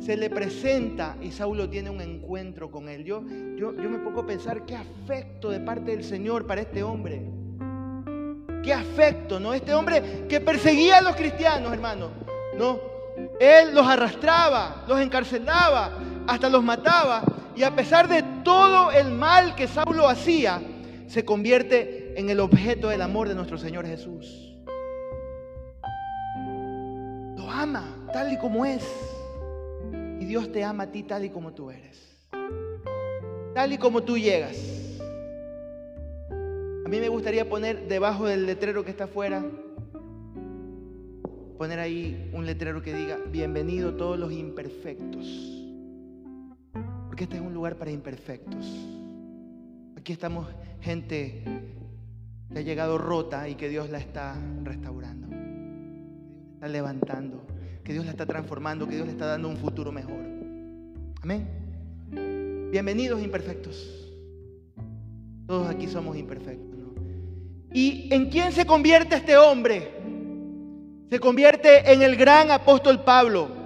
se 0.00 0.16
le 0.16 0.28
presenta 0.28 1.16
y 1.22 1.30
Saulo 1.30 1.68
tiene 1.68 1.90
un 1.90 2.00
encuentro 2.00 2.70
con 2.70 2.88
él. 2.88 3.04
Yo, 3.04 3.22
yo, 3.56 3.74
yo 3.74 3.88
me 3.88 3.98
pongo 3.98 4.20
a 4.20 4.26
pensar 4.26 4.66
qué 4.66 4.76
afecto 4.76 5.50
de 5.50 5.60
parte 5.60 5.92
del 5.92 6.04
Señor 6.04 6.46
para 6.46 6.62
este 6.62 6.82
hombre. 6.82 7.22
Qué 8.62 8.72
afecto, 8.72 9.38
¿no? 9.38 9.54
Este 9.54 9.74
hombre 9.74 10.26
que 10.28 10.40
perseguía 10.40 10.98
a 10.98 11.02
los 11.02 11.14
cristianos, 11.16 11.72
hermano, 11.72 12.08
¿no? 12.58 12.80
Él 13.38 13.74
los 13.74 13.86
arrastraba, 13.86 14.84
los 14.88 15.00
encarcelaba, 15.00 15.92
hasta 16.26 16.48
los 16.48 16.64
mataba. 16.64 17.22
Y 17.56 17.62
a 17.62 17.74
pesar 17.74 18.08
de 18.08 18.22
todo 18.42 18.90
el 18.90 19.12
mal 19.12 19.54
que 19.54 19.68
Saulo 19.68 20.08
hacía, 20.08 20.60
se 21.06 21.24
convierte 21.24 22.18
en 22.18 22.28
el 22.28 22.40
objeto 22.40 22.88
del 22.88 23.02
amor 23.02 23.28
de 23.28 23.34
nuestro 23.34 23.58
Señor 23.58 23.86
Jesús. 23.86 24.56
Lo 27.36 27.48
ama 27.48 27.84
tal 28.12 28.32
y 28.32 28.38
como 28.38 28.66
es. 28.66 28.84
Y 30.20 30.24
Dios 30.24 30.50
te 30.50 30.64
ama 30.64 30.84
a 30.84 30.90
ti 30.90 31.04
tal 31.04 31.24
y 31.24 31.30
como 31.30 31.52
tú 31.52 31.70
eres. 31.70 32.18
Tal 33.54 33.72
y 33.72 33.78
como 33.78 34.02
tú 34.02 34.18
llegas. 34.18 34.56
A 36.84 36.88
mí 36.88 36.98
me 36.98 37.08
gustaría 37.08 37.48
poner 37.48 37.86
debajo 37.86 38.26
del 38.26 38.46
letrero 38.46 38.84
que 38.84 38.90
está 38.90 39.04
afuera, 39.04 39.44
poner 41.56 41.78
ahí 41.78 42.30
un 42.32 42.46
letrero 42.46 42.82
que 42.82 42.92
diga, 42.92 43.16
bienvenido 43.30 43.94
todos 43.94 44.18
los 44.18 44.32
imperfectos. 44.32 45.53
Porque 47.14 47.22
este 47.22 47.36
es 47.36 47.42
un 47.42 47.54
lugar 47.54 47.76
para 47.76 47.92
imperfectos. 47.92 48.66
Aquí 49.96 50.12
estamos 50.12 50.48
gente 50.80 51.44
que 52.52 52.58
ha 52.58 52.62
llegado 52.62 52.98
rota 52.98 53.48
y 53.48 53.54
que 53.54 53.68
Dios 53.68 53.88
la 53.88 53.98
está 53.98 54.36
restaurando. 54.64 55.28
está 56.54 56.66
levantando. 56.66 57.46
Que 57.84 57.92
Dios 57.92 58.04
la 58.04 58.10
está 58.10 58.26
transformando. 58.26 58.88
Que 58.88 58.96
Dios 58.96 59.06
le 59.06 59.12
está 59.12 59.26
dando 59.26 59.48
un 59.48 59.56
futuro 59.56 59.92
mejor. 59.92 60.26
Amén. 61.22 62.68
Bienvenidos 62.72 63.22
imperfectos. 63.22 64.12
Todos 65.46 65.68
aquí 65.68 65.86
somos 65.86 66.16
imperfectos. 66.16 66.80
¿Y 67.72 68.12
en 68.12 68.28
quién 68.28 68.50
se 68.50 68.66
convierte 68.66 69.14
este 69.14 69.36
hombre? 69.36 69.92
Se 71.10 71.20
convierte 71.20 71.92
en 71.92 72.02
el 72.02 72.16
gran 72.16 72.50
apóstol 72.50 73.04
Pablo. 73.04 73.63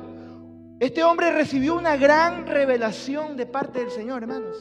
Este 0.81 1.03
hombre 1.03 1.33
recibió 1.33 1.75
una 1.75 1.97
gran 1.97 2.47
revelación 2.47 3.37
de 3.37 3.47
parte 3.47 3.81
del 3.81 3.91
Señor, 3.91 4.23
hermanos. 4.23 4.57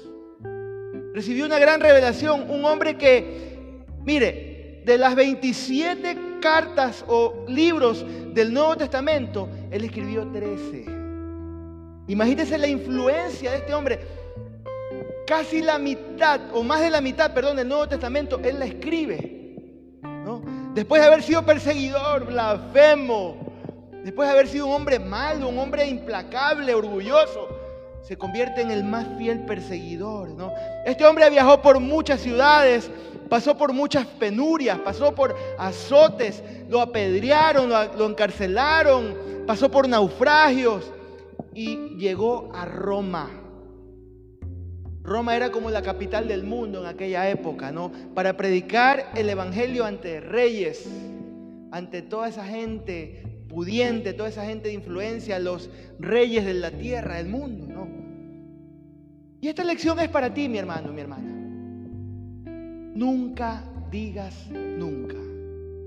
Recibió 1.14 1.46
una 1.46 1.60
gran 1.60 1.80
revelación. 1.80 2.50
Un 2.50 2.66
hombre 2.66 2.98
que, 2.98 3.86
mire, 4.04 4.82
de 4.84 4.98
las 4.98 5.16
27 5.16 6.40
cartas 6.42 7.06
o 7.08 7.46
libros 7.48 8.04
del 8.34 8.52
Nuevo 8.52 8.76
Testamento, 8.76 9.48
él 9.70 9.84
escribió 9.84 10.28
13. 10.28 10.86
Imagínense 12.08 12.58
la 12.58 12.68
influencia 12.68 13.52
de 13.52 13.58
este 13.58 13.74
hombre. 13.76 14.00
Casi 15.28 15.62
la 15.62 15.78
mitad, 15.78 16.40
o 16.52 16.64
más 16.64 16.80
de 16.80 16.90
la 16.90 17.02
mitad, 17.02 17.32
perdón, 17.32 17.58
del 17.58 17.68
Nuevo 17.68 17.88
Testamento, 17.88 18.40
él 18.44 18.58
la 18.58 18.66
escribe. 18.66 19.36
Después 20.74 21.02
de 21.02 21.08
haber 21.08 21.22
sido 21.22 21.46
perseguidor, 21.46 22.26
blasfemo, 22.26 23.47
Después 24.08 24.30
de 24.30 24.36
haber 24.36 24.48
sido 24.48 24.68
un 24.68 24.74
hombre 24.74 25.00
malo, 25.00 25.50
un 25.50 25.60
hombre 25.60 25.86
implacable, 25.86 26.74
orgulloso, 26.74 27.50
se 28.02 28.18
convierte 28.18 28.62
en 28.62 28.72
el 28.72 28.86
más 28.86 29.06
fiel 29.18 29.44
perseguidor. 29.44 30.30
¿no? 30.30 30.54
Este 30.86 31.06
hombre 31.06 31.30
viajó 31.30 31.62
por 31.62 31.82
muchas 31.82 32.22
ciudades, 32.22 32.90
pasó 33.28 33.58
por 33.58 33.74
muchas 33.74 34.08
penurias, 34.08 34.80
pasó 34.80 35.14
por 35.14 35.36
azotes, 35.60 36.42
lo 36.70 36.80
apedrearon, 36.80 37.70
lo, 37.70 38.06
encarcelaron, 38.06 39.44
pasó 39.46 39.70
por 39.70 39.90
naufragios 39.90 40.90
y 41.54 41.98
llegó 41.98 42.50
a 42.56 42.64
Roma. 42.64 43.30
Roma 45.04 45.36
era 45.36 45.52
como 45.52 45.70
la 45.70 45.82
capital 45.82 46.30
del 46.30 46.46
mundo 46.46 46.80
en 46.80 46.86
aquella 46.86 47.30
época, 47.30 47.74
¿no? 47.74 47.92
Para 48.16 48.38
predicar 48.38 49.12
el 49.16 49.30
evangelio 49.30 49.84
ante 49.84 50.22
reyes, 50.22 50.88
ante 51.74 52.02
toda 52.02 52.30
esa 52.30 52.46
gente 52.46 53.28
pudiente, 53.48 54.14
toda 54.14 54.30
esa 54.30 54.46
gente 54.46 54.70
de 54.70 54.76
influencia, 54.76 55.40
los 55.40 55.70
reyes 56.00 56.46
de 56.46 56.54
la 56.54 56.72
tierra, 56.72 57.16
del 57.16 57.28
mundo, 57.28 57.66
¿no? 57.68 57.88
Y 59.40 59.48
esta 59.48 59.64
lección 59.64 60.00
es 60.00 60.10
para 60.10 60.34
ti, 60.34 60.50
mi 60.50 60.58
hermano, 60.58 60.92
mi 60.92 61.02
hermana. 61.02 61.32
Nunca 62.96 63.64
digas 63.92 64.34
nunca. 64.52 65.18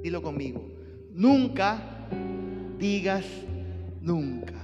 Dilo 0.02 0.22
conmigo. 0.22 0.64
Nunca 1.12 2.06
digas 2.78 3.24
nunca. 4.00 4.54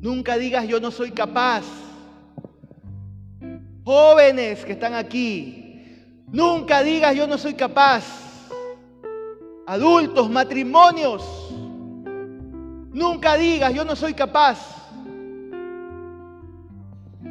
Nunca 0.00 0.38
digas 0.38 0.66
yo 0.66 0.80
no 0.80 0.90
soy 0.90 1.10
capaz. 1.10 1.64
Jóvenes 3.84 4.64
que 4.64 4.72
están 4.72 4.94
aquí, 4.94 5.94
nunca 6.30 6.82
digas 6.82 7.16
yo 7.16 7.26
no 7.26 7.38
soy 7.38 7.54
capaz. 7.54 8.04
Adultos, 9.66 10.30
matrimonios, 10.30 11.47
Nunca 12.92 13.36
digas, 13.36 13.74
yo 13.74 13.84
no 13.84 13.94
soy 13.96 14.14
capaz. 14.14 14.58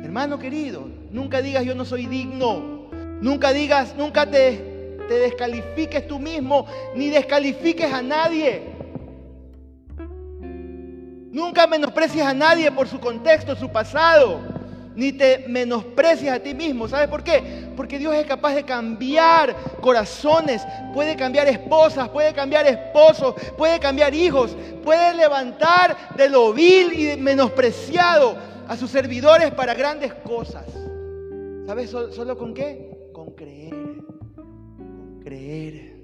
Hermano 0.04 0.40
querido, 0.40 0.88
nunca 1.12 1.42
digas, 1.42 1.66
yo 1.66 1.76
no 1.76 1.86
soy 1.86 2.06
digno. 2.06 2.90
Nunca 3.22 3.52
digas, 3.52 3.96
nunca 3.98 4.30
te, 4.30 4.98
te 5.08 5.14
descalifiques 5.16 6.08
tú 6.08 6.20
mismo, 6.20 6.66
ni 6.96 7.10
descalifiques 7.10 7.92
a 7.92 8.02
nadie. 8.02 8.62
Nunca 11.32 11.68
menosprecies 11.68 12.26
a 12.26 12.34
nadie 12.34 12.72
por 12.72 12.88
su 12.88 13.00
contexto, 13.00 13.56
su 13.56 13.70
pasado 13.70 14.58
ni 14.98 15.12
te 15.12 15.46
menosprecias 15.48 16.36
a 16.36 16.40
ti 16.40 16.56
mismo. 16.56 16.88
¿Sabes 16.88 17.08
por 17.08 17.24
qué? 17.24 17.67
Porque 17.77 18.00
Dios 18.00 18.15
es 18.15 18.25
capaz 18.25 18.55
de 18.55 18.63
cambiar 18.63 19.55
corazones, 19.79 20.65
puede 20.96 21.15
cambiar 21.15 21.48
esposas, 21.48 22.10
puede 22.10 22.34
cambiar 22.34 22.65
esposos, 22.65 23.36
puede 23.55 23.79
cambiar 23.79 24.15
hijos, 24.15 24.57
puede 24.84 25.13
levantar 25.13 25.96
de 26.17 26.27
lo 26.27 26.53
vil 26.53 26.91
y 27.00 27.15
menospreciado 27.17 28.36
a 28.67 28.75
sus 28.75 28.89
servidores 28.89 29.51
para 29.51 29.75
grandes 29.75 30.12
cosas. 30.15 30.65
¿Sabes 31.67 31.91
solo 31.91 32.36
con 32.36 32.55
qué? 32.55 33.12
Con 33.13 33.36
creer. 33.36 33.75
Con 34.36 35.19
creer. 35.24 35.98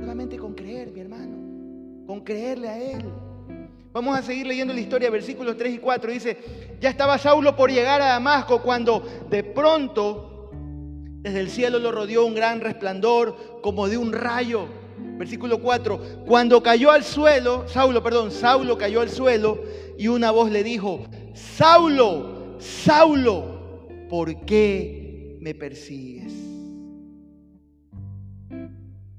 Solamente 0.00 0.38
con 0.38 0.54
creer, 0.54 0.90
mi 0.92 1.00
hermano. 1.00 2.06
Con 2.06 2.20
creerle 2.20 2.68
a 2.68 2.78
Él. 2.78 3.04
Vamos 3.92 4.18
a 4.18 4.22
seguir 4.22 4.46
leyendo 4.46 4.72
la 4.72 4.80
historia, 4.80 5.10
versículos 5.10 5.56
3 5.56 5.74
y 5.74 5.78
4. 5.78 6.12
Dice, 6.12 6.38
ya 6.80 6.88
estaba 6.88 7.18
Saulo 7.18 7.54
por 7.54 7.70
llegar 7.70 8.00
a 8.00 8.06
Damasco 8.06 8.62
cuando 8.62 9.06
de 9.28 9.44
pronto 9.44 10.50
desde 11.20 11.40
el 11.40 11.50
cielo 11.50 11.78
lo 11.78 11.92
rodeó 11.92 12.24
un 12.24 12.34
gran 12.34 12.60
resplandor 12.60 13.60
como 13.62 13.88
de 13.88 13.98
un 13.98 14.12
rayo. 14.12 14.66
Versículo 15.18 15.60
4, 15.60 16.24
cuando 16.26 16.62
cayó 16.62 16.90
al 16.90 17.04
suelo, 17.04 17.68
Saulo, 17.68 18.02
perdón, 18.02 18.30
Saulo 18.30 18.78
cayó 18.78 19.00
al 19.00 19.10
suelo 19.10 19.62
y 19.98 20.08
una 20.08 20.30
voz 20.30 20.50
le 20.50 20.64
dijo, 20.64 21.04
Saulo, 21.34 22.56
Saulo, 22.58 23.88
¿por 24.08 24.44
qué 24.44 25.36
me 25.40 25.54
persigues? 25.54 26.32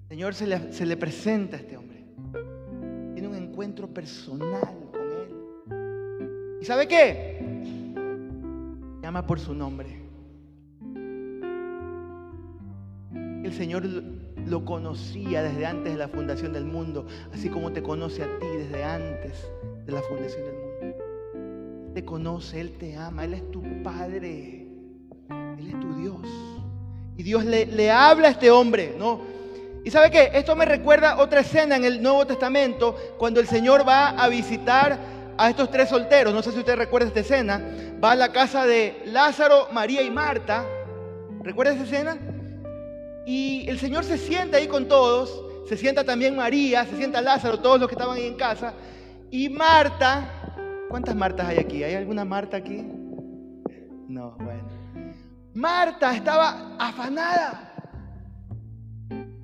Señor 0.10 0.34
se 0.36 0.48
le, 0.48 0.74
se 0.74 0.86
le 0.86 0.98
presenta 0.98 1.58
a 1.58 1.60
este 1.60 1.78
hombre. 1.78 1.93
Encuentro 3.54 3.88
personal 3.88 4.68
con 4.92 5.02
él. 5.12 6.58
¿Y 6.60 6.66
sabe 6.66 6.88
qué? 6.88 7.38
Llama 9.00 9.28
por 9.28 9.40
su 9.40 9.54
nombre. 9.54 10.02
El 13.14 13.54
Señor 13.54 13.86
lo 13.86 14.66
conocía 14.66 15.44
desde 15.44 15.68
antes 15.68 15.94
de 15.94 16.00
la 16.00 16.08
fundación 16.08 16.52
del 16.54 16.66
mundo, 16.66 17.06
así 17.32 17.48
como 17.48 17.72
te 17.72 17.84
conoce 17.84 18.24
a 18.24 18.40
ti 18.40 18.48
desde 18.58 18.84
antes 18.84 19.48
de 19.86 19.92
la 19.92 20.02
fundación 20.02 20.46
del 20.46 20.56
mundo. 20.56 21.06
Él 21.86 21.94
te 21.94 22.06
conoce, 22.06 22.60
Él 22.60 22.72
te 22.80 22.98
ama, 22.98 23.24
Él 23.24 23.36
es 23.36 23.52
tu 23.52 23.62
Padre, 23.84 24.68
Él 25.60 25.68
es 25.68 25.80
tu 25.80 25.94
Dios. 25.94 26.28
Y 27.18 27.22
Dios 27.22 27.46
le 27.46 27.92
habla 27.92 28.30
a 28.30 28.32
este 28.32 28.50
hombre, 28.50 28.96
¿no? 28.98 29.33
Y 29.84 29.92
sabe 29.92 30.12
qué, 30.12 30.32
esto 30.34 30.56
me 30.56 30.66
recuerda 30.66 31.18
otra 31.18 31.42
escena 31.42 31.76
en 31.76 31.84
el 31.84 32.02
Nuevo 32.02 32.26
Testamento, 32.26 32.96
cuando 33.18 33.40
el 33.40 33.48
Señor 33.48 33.88
va 33.88 34.10
a 34.10 34.30
visitar 34.30 34.98
a 35.38 35.50
estos 35.50 35.70
tres 35.70 35.90
solteros. 35.90 36.34
No 36.34 36.42
sé 36.42 36.52
si 36.52 36.60
usted 36.60 36.76
recuerda 36.76 37.08
esta 37.08 37.20
escena. 37.20 37.62
Va 38.02 38.12
a 38.12 38.16
la 38.16 38.32
casa 38.32 38.66
de 38.66 39.02
Lázaro, 39.06 39.68
María 39.74 40.02
y 40.02 40.10
Marta. 40.10 40.66
¿Recuerda 41.42 41.74
esa 41.74 41.84
escena? 41.84 42.18
Y 43.26 43.70
el 43.70 43.80
Señor 43.80 44.06
se 44.06 44.18
sienta 44.18 44.58
ahí 44.58 44.68
con 44.68 44.88
todos, 44.88 45.44
se 45.68 45.78
sienta 45.78 46.04
también 46.04 46.36
María, 46.36 46.86
se 46.86 46.98
sienta 46.98 47.22
Lázaro, 47.22 47.60
todos 47.60 47.80
los 47.80 47.88
que 47.90 47.96
estaban 47.96 48.18
ahí 48.18 48.28
en 48.28 48.36
casa. 48.36 48.74
Y 49.32 49.50
Marta, 49.50 50.30
¿cuántas 50.90 51.16
Martas 51.16 51.48
hay 51.48 51.58
aquí? 51.58 51.84
¿Hay 51.84 51.96
alguna 51.96 52.24
Marta 52.24 52.58
aquí? 52.58 52.86
No, 54.08 54.36
bueno. 54.40 54.64
Marta 55.54 56.16
estaba 56.16 56.76
afanada. 56.78 57.73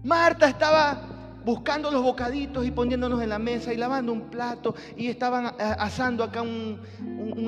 Marta 0.04 0.48
estaba 0.48 1.20
buscando 1.44 1.90
los 1.90 2.04
bocaditos 2.04 2.66
y 2.66 2.72
poniéndonos 2.72 3.22
en 3.22 3.30
la 3.30 3.40
mesa 3.40 3.74
y 3.74 3.78
lavando 3.78 4.14
un 4.14 4.30
plato 4.30 4.76
y 4.98 5.08
estaban 5.08 5.54
asando 5.58 6.24
acá 6.24 6.42
un, 6.42 6.80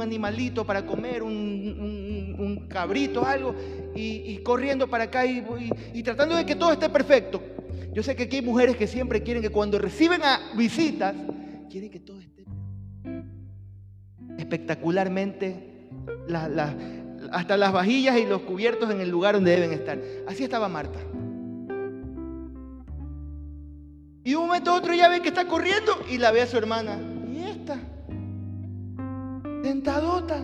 animalito 0.02 0.66
para 0.66 0.86
comer, 0.86 1.22
un, 1.22 2.66
cabrito, 2.70 3.26
algo, 3.26 3.54
y, 3.96 4.38
corriendo 4.40 4.90
para 4.90 5.06
acá 5.06 5.26
y, 5.26 5.46
y, 5.94 6.04
tratando 6.04 6.36
de 6.36 6.46
que 6.46 6.56
todo 6.56 6.72
esté 6.72 6.90
perfecto. 6.90 7.42
Yo 7.94 8.02
sé 8.02 8.16
que 8.16 8.24
aquí 8.24 8.38
hay 8.38 8.42
mujeres 8.42 8.78
que 8.78 8.88
siempre 8.88 9.22
quieren 9.22 9.44
que 9.44 9.50
cuando 9.50 9.78
reciben 9.78 10.24
a 10.24 10.54
visitas, 10.56 11.14
quieren 11.70 11.92
que 11.92 12.00
todo 12.00 12.20
esté 12.20 12.32
espectacularmente, 14.38 15.90
hasta 17.32 17.58
las 17.58 17.72
vajillas 17.72 18.18
y 18.18 18.26
los 18.26 18.42
cubiertos 18.42 18.90
en 18.90 19.02
el 19.02 19.10
lugar 19.10 19.36
donde 19.36 19.52
deben 19.52 19.72
estar. 19.72 20.00
Así 20.28 20.44
estaba 20.44 20.68
Marta. 20.68 21.00
Y 24.24 24.36
un 24.36 24.48
momento 24.48 24.74
otro 24.74 24.94
ya 24.94 25.10
ve 25.10 25.22
que 25.22 25.30
está 25.30 25.48
corriendo 25.48 25.94
y 26.10 26.18
la 26.18 26.32
ve 26.32 26.42
a 26.42 26.48
su 26.48 26.58
hermana. 26.58 27.00
¿Y 27.28 27.44
esta? 27.44 27.80
Tentadota. 29.64 30.42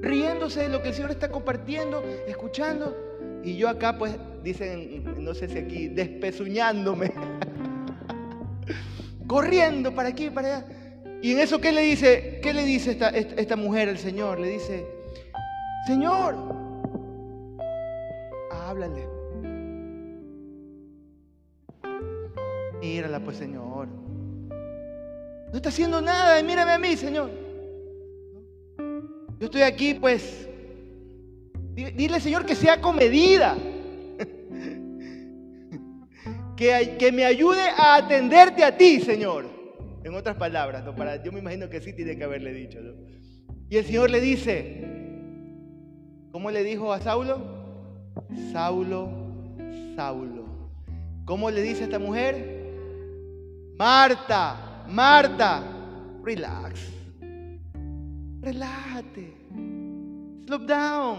Riéndose 0.00 0.62
de 0.62 0.68
lo 0.68 0.82
que 0.82 0.88
el 0.88 0.94
Señor 0.94 1.12
está 1.12 1.30
compartiendo, 1.30 2.02
escuchando. 2.26 2.96
Y 3.44 3.56
yo 3.56 3.68
acá, 3.68 3.98
pues, 3.98 4.16
dicen, 4.42 5.22
no 5.22 5.34
sé 5.34 5.48
si 5.48 5.58
aquí, 5.58 5.88
despezuñándome. 5.88 7.12
Corriendo 9.26 9.94
para 9.94 10.08
aquí, 10.08 10.30
para 10.30 10.56
allá. 10.56 10.66
Y 11.22 11.32
en 11.32 11.38
eso, 11.38 11.60
¿qué 11.60 11.72
le 11.72 11.82
dice? 11.82 12.40
¿Qué 12.42 12.52
le 12.52 12.64
dice 12.64 12.90
esta, 12.90 13.10
esta 13.10 13.56
mujer 13.56 13.88
al 13.88 13.98
Señor? 13.98 14.40
Le 14.40 14.48
dice, 14.48 14.84
Señor, 15.86 16.34
háblale. 18.50 19.13
Mírala 22.84 23.18
pues, 23.18 23.38
Señor. 23.38 23.88
No 23.88 25.56
está 25.56 25.70
haciendo 25.70 26.02
nada, 26.02 26.42
mírame 26.42 26.72
a 26.72 26.78
mí, 26.78 26.94
Señor. 26.96 27.30
Yo 29.38 29.46
estoy 29.46 29.62
aquí, 29.62 29.94
pues. 29.94 30.46
Dile, 31.74 32.20
Señor, 32.20 32.44
que 32.44 32.54
sea 32.54 32.82
comedida. 32.82 33.56
que, 36.56 36.96
que 36.98 37.10
me 37.10 37.24
ayude 37.24 37.62
a 37.74 37.96
atenderte 37.96 38.62
a 38.62 38.76
ti, 38.76 39.00
Señor. 39.00 39.46
En 40.04 40.14
otras 40.14 40.36
palabras. 40.36 40.84
Para, 40.94 41.22
yo 41.22 41.32
me 41.32 41.38
imagino 41.38 41.70
que 41.70 41.80
sí 41.80 41.94
tiene 41.94 42.18
que 42.18 42.24
haberle 42.24 42.52
dicho. 42.52 42.80
Y 43.70 43.78
el 43.78 43.86
Señor 43.86 44.10
le 44.10 44.20
dice, 44.20 44.84
¿cómo 46.30 46.50
le 46.50 46.62
dijo 46.62 46.92
a 46.92 47.00
Saulo? 47.00 47.40
Saulo, 48.52 49.08
Saulo. 49.96 50.44
¿Cómo 51.24 51.50
le 51.50 51.62
dice 51.62 51.80
a 51.80 51.84
esta 51.84 51.98
mujer? 51.98 52.53
Marta, 53.78 54.84
Marta, 54.88 55.62
relax. 56.22 56.80
Relájate. 58.40 59.32
Slow 60.46 60.66
down. 60.66 61.18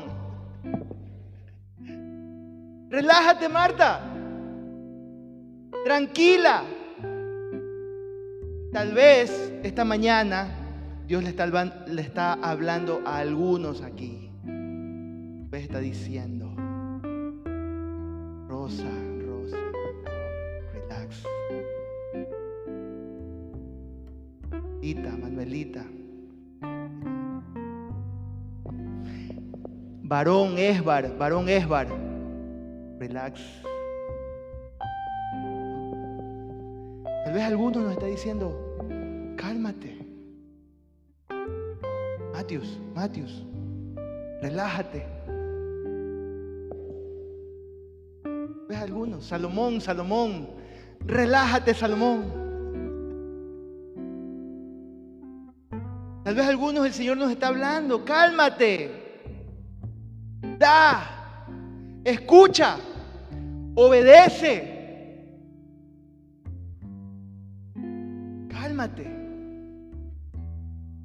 Relájate, 2.89 3.49
Marta. 3.49 3.99
Tranquila. 5.83 6.63
Tal 8.71 8.93
vez 8.93 9.53
esta 9.63 9.83
mañana 9.83 10.47
Dios 11.07 11.23
le 11.23 12.01
está, 12.01 12.33
hablando 12.33 13.01
a 13.05 13.17
algunos 13.17 13.81
aquí. 13.81 14.31
Pues 15.49 15.63
está 15.63 15.79
diciendo, 15.79 16.53
Rosa, 18.47 18.89
Varón 30.03 30.57
Esbar, 30.57 31.17
varón 31.17 31.49
Esbar. 31.49 31.87
Relax. 32.99 33.41
Tal 37.23 37.33
vez 37.33 37.43
alguno 37.43 37.81
nos 37.81 37.93
está 37.93 38.05
diciendo, 38.05 39.35
cálmate. 39.37 39.97
Matius, 42.33 42.79
Matius, 42.93 43.45
relájate. 44.41 45.05
¿Ves 48.67 48.77
algunos? 48.77 49.25
Salomón, 49.25 49.81
Salomón, 49.81 50.49
relájate, 51.05 51.73
Salomón. 51.73 52.44
Tal 56.35 56.41
vez 56.43 56.49
algunos 56.49 56.85
el 56.85 56.91
Señor 56.91 57.15
nos 57.15 57.31
está 57.31 57.47
hablando, 57.47 58.03
cálmate, 58.03 58.91
da, 60.59 61.47
escucha, 62.03 62.75
obedece, 63.73 65.23
cálmate. 68.49 69.03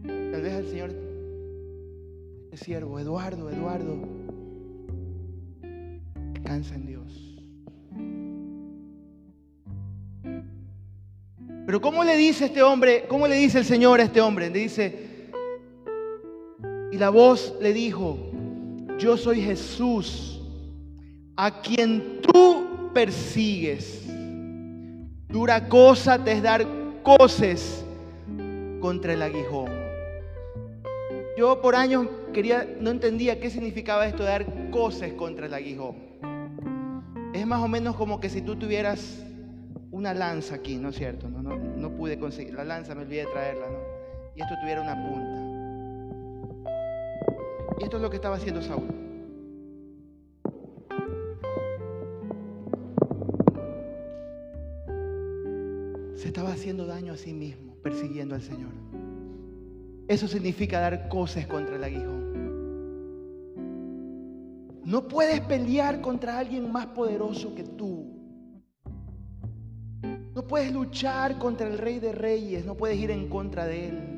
Tal 0.02 0.42
vez 0.42 0.52
el 0.52 0.66
Señor, 0.66 0.90
este 2.50 2.56
siervo, 2.56 2.98
Eduardo, 2.98 3.50
Eduardo, 3.50 4.00
descansa 6.32 6.74
en 6.74 6.86
Dios. 6.86 7.36
Pero 11.66 11.80
¿cómo 11.80 12.02
le 12.02 12.16
dice 12.16 12.46
este 12.46 12.64
hombre, 12.64 13.04
cómo 13.06 13.28
le 13.28 13.36
dice 13.36 13.58
el 13.58 13.64
Señor 13.64 14.00
a 14.00 14.02
este 14.02 14.20
hombre? 14.20 14.50
Le 14.50 14.58
dice, 14.58 15.09
la 17.00 17.08
voz 17.08 17.54
le 17.62 17.72
dijo, 17.72 18.18
yo 18.98 19.16
soy 19.16 19.40
Jesús, 19.40 20.38
a 21.34 21.62
quien 21.62 22.20
tú 22.20 22.90
persigues. 22.92 24.06
Dura 25.26 25.66
cosa 25.66 26.22
te 26.22 26.32
es 26.32 26.42
dar 26.42 26.66
coces 27.02 27.82
contra 28.80 29.14
el 29.14 29.22
aguijón. 29.22 29.70
Yo 31.38 31.62
por 31.62 31.74
años 31.74 32.06
quería, 32.34 32.68
no 32.78 32.90
entendía 32.90 33.40
qué 33.40 33.48
significaba 33.48 34.06
esto 34.06 34.22
de 34.22 34.28
dar 34.28 34.70
coces 34.70 35.14
contra 35.14 35.46
el 35.46 35.54
aguijón. 35.54 35.96
Es 37.32 37.46
más 37.46 37.62
o 37.62 37.68
menos 37.68 37.96
como 37.96 38.20
que 38.20 38.28
si 38.28 38.42
tú 38.42 38.56
tuvieras 38.56 39.24
una 39.90 40.12
lanza 40.12 40.56
aquí, 40.56 40.76
¿no 40.76 40.90
es 40.90 40.96
cierto? 40.96 41.30
No, 41.30 41.40
no, 41.56 41.96
pude 41.96 42.18
conseguir, 42.18 42.52
la 42.52 42.64
lanza 42.64 42.94
me 42.94 43.02
olvidé 43.02 43.20
de 43.20 43.32
traerla, 43.32 43.70
¿no? 43.70 43.78
Y 44.36 44.42
esto 44.42 44.54
tuviera 44.60 44.82
una 44.82 45.02
punta. 45.02 45.49
Y 47.80 47.84
esto 47.84 47.96
es 47.96 48.02
lo 48.02 48.10
que 48.10 48.16
estaba 48.16 48.36
haciendo 48.36 48.60
Saúl. 48.60 48.88
Se 56.14 56.28
estaba 56.28 56.52
haciendo 56.52 56.84
daño 56.86 57.14
a 57.14 57.16
sí 57.16 57.32
mismo, 57.32 57.74
persiguiendo 57.82 58.34
al 58.34 58.42
Señor. 58.42 58.70
eso 60.08 60.28
significa 60.28 60.80
dar 60.80 61.08
cosas 61.08 61.46
contra 61.46 61.76
el 61.76 61.84
aguijón. 61.84 62.20
No 64.84 65.08
puedes 65.08 65.40
pelear 65.40 66.00
contra 66.00 66.38
alguien 66.38 66.70
más 66.70 66.86
poderoso 66.88 67.54
que 67.54 67.62
tú. 67.62 68.06
No 70.34 70.46
puedes 70.46 70.72
luchar 70.72 71.38
contra 71.38 71.68
el 71.68 71.78
rey 71.78 71.98
de 71.98 72.12
reyes, 72.12 72.66
no 72.66 72.76
puedes 72.76 72.98
ir 72.98 73.10
en 73.10 73.28
contra 73.28 73.64
de 73.66 73.88
él. 73.88 74.09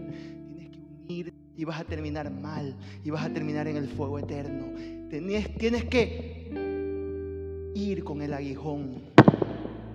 Y 1.57 1.65
vas 1.65 1.81
a 1.81 1.85
terminar 1.85 2.31
mal 2.31 2.75
y 3.05 3.11
vas 3.11 3.25
a 3.25 3.33
terminar 3.33 3.69
en 3.69 3.77
el 3.77 3.89
fuego 3.89 4.19
eterno. 4.19 4.67
Tienes, 5.11 5.55
tienes 5.59 5.85
que 5.85 7.71
ir 7.75 8.05
con 8.05 8.23
el 8.23 8.33
aguijón 8.33 9.03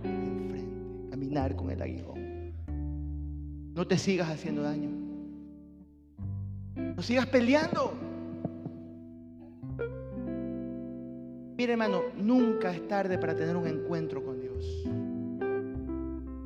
enfrente, 0.04 1.10
caminar 1.10 1.56
con 1.56 1.72
el 1.72 1.82
aguijón. 1.82 2.54
No 3.74 3.88
te 3.88 3.98
sigas 3.98 4.30
haciendo 4.30 4.62
daño. 4.64 4.90
No 6.76 7.02
sigas 7.02 7.28
peleando. 7.28 7.94
Mire 11.58 11.72
hermano, 11.72 12.02
nunca 12.16 12.72
es 12.72 12.88
tarde 12.88 13.18
para 13.18 13.36
tener 13.36 13.56
un 13.56 13.68
encuentro 13.68 14.24
con 14.24 14.40
Dios. 14.40 14.84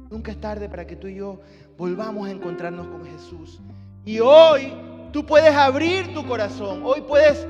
Nunca 0.10 0.32
es 0.32 0.40
tarde 0.40 0.70
para 0.70 0.88
que 0.88 0.96
tú 0.96 1.08
y 1.08 1.16
yo 1.16 1.40
volvamos 1.78 2.28
a 2.28 2.32
encontrarnos 2.32 2.88
con 2.88 3.06
Jesús. 3.06 3.60
Y 4.06 4.20
hoy 4.20 4.74
tú 5.12 5.26
puedes 5.26 5.54
abrir 5.54 6.14
tu 6.14 6.26
corazón, 6.26 6.82
hoy 6.84 7.02
puedes 7.02 7.46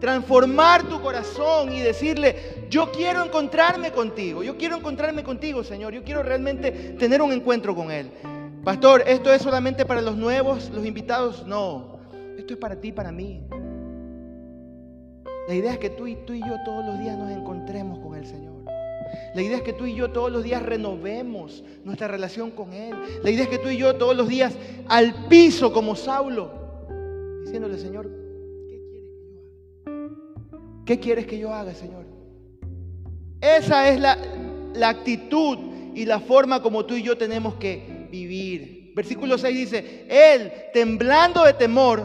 transformar 0.00 0.88
tu 0.88 1.00
corazón 1.00 1.72
y 1.72 1.80
decirle, 1.80 2.66
yo 2.68 2.92
quiero 2.92 3.24
encontrarme 3.24 3.92
contigo, 3.92 4.42
yo 4.42 4.56
quiero 4.56 4.76
encontrarme 4.76 5.22
contigo, 5.22 5.64
Señor, 5.64 5.94
yo 5.94 6.04
quiero 6.04 6.22
realmente 6.22 6.70
tener 6.98 7.22
un 7.22 7.32
encuentro 7.32 7.74
con 7.74 7.90
Él. 7.90 8.10
Pastor, 8.64 9.04
¿esto 9.06 9.32
es 9.32 9.42
solamente 9.42 9.86
para 9.86 10.02
los 10.02 10.16
nuevos, 10.16 10.70
los 10.70 10.84
invitados? 10.84 11.46
No, 11.46 11.98
esto 12.36 12.54
es 12.54 12.58
para 12.58 12.76
ti, 12.76 12.92
para 12.92 13.12
mí. 13.12 13.42
La 15.48 15.54
idea 15.54 15.72
es 15.72 15.78
que 15.78 15.90
tú 15.90 16.08
y, 16.08 16.16
tú 16.16 16.32
y 16.32 16.40
yo 16.40 16.56
todos 16.64 16.84
los 16.84 16.98
días 16.98 17.16
nos 17.16 17.30
encontremos 17.30 18.00
con 18.00 18.16
el 18.16 18.26
Señor. 18.26 18.54
La 19.34 19.42
idea 19.42 19.58
es 19.58 19.62
que 19.62 19.72
tú 19.72 19.86
y 19.86 19.94
yo 19.94 20.10
todos 20.10 20.32
los 20.32 20.42
días 20.42 20.62
renovemos 20.62 21.62
nuestra 21.84 22.08
relación 22.08 22.50
con 22.50 22.72
Él. 22.72 22.94
La 23.22 23.30
idea 23.30 23.44
es 23.44 23.48
que 23.48 23.58
tú 23.58 23.68
y 23.68 23.76
yo 23.76 23.94
todos 23.94 24.16
los 24.16 24.28
días 24.28 24.54
al 24.88 25.28
piso 25.28 25.72
como 25.72 25.94
Saulo, 25.94 26.65
Señor, 27.78 28.10
¿qué 28.68 28.78
quieres 28.88 29.16
que 29.16 29.28
yo 29.28 29.42
haga? 29.88 30.84
¿Qué 30.84 31.00
quieres 31.00 31.26
que 31.26 31.38
yo 31.38 31.52
haga, 31.54 31.74
Señor? 31.74 32.04
Esa 33.40 33.88
es 33.88 34.00
la, 34.00 34.18
la 34.74 34.88
actitud 34.90 35.58
y 35.94 36.04
la 36.04 36.20
forma 36.20 36.62
como 36.62 36.84
tú 36.84 36.94
y 36.94 37.02
yo 37.02 37.16
tenemos 37.16 37.54
que 37.54 38.08
vivir. 38.10 38.92
Versículo 38.94 39.38
6 39.38 39.56
dice, 39.56 40.06
Él, 40.08 40.52
temblando 40.72 41.44
de 41.44 41.54
temor, 41.54 42.02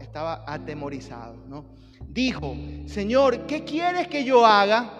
estaba 0.00 0.44
atemorizado, 0.46 1.36
¿no? 1.48 1.64
dijo, 2.12 2.56
Señor, 2.86 3.46
¿qué 3.46 3.64
quieres 3.64 4.08
que 4.08 4.24
yo 4.24 4.44
haga? 4.44 4.90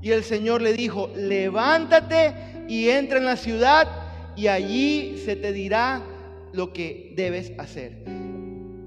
Y 0.00 0.10
el 0.12 0.24
Señor 0.24 0.62
le 0.62 0.72
dijo, 0.72 1.10
levántate 1.14 2.34
y 2.68 2.88
entra 2.88 3.18
en 3.18 3.24
la 3.24 3.36
ciudad 3.36 3.88
y 4.36 4.46
allí 4.46 5.18
se 5.24 5.36
te 5.36 5.52
dirá 5.52 6.02
lo 6.52 6.72
que 6.72 7.12
debes 7.16 7.52
hacer. 7.58 8.04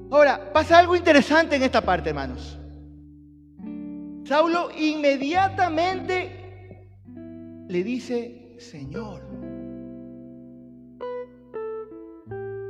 Ahora, 0.09 0.53
pasa 0.53 0.79
algo 0.79 0.95
interesante 0.95 1.57
en 1.57 1.63
esta 1.63 1.81
parte, 1.81 2.09
hermanos. 2.09 2.57
Saulo 4.25 4.69
inmediatamente 4.77 6.87
le 7.67 7.83
dice, 7.83 8.55
Señor, 8.57 9.21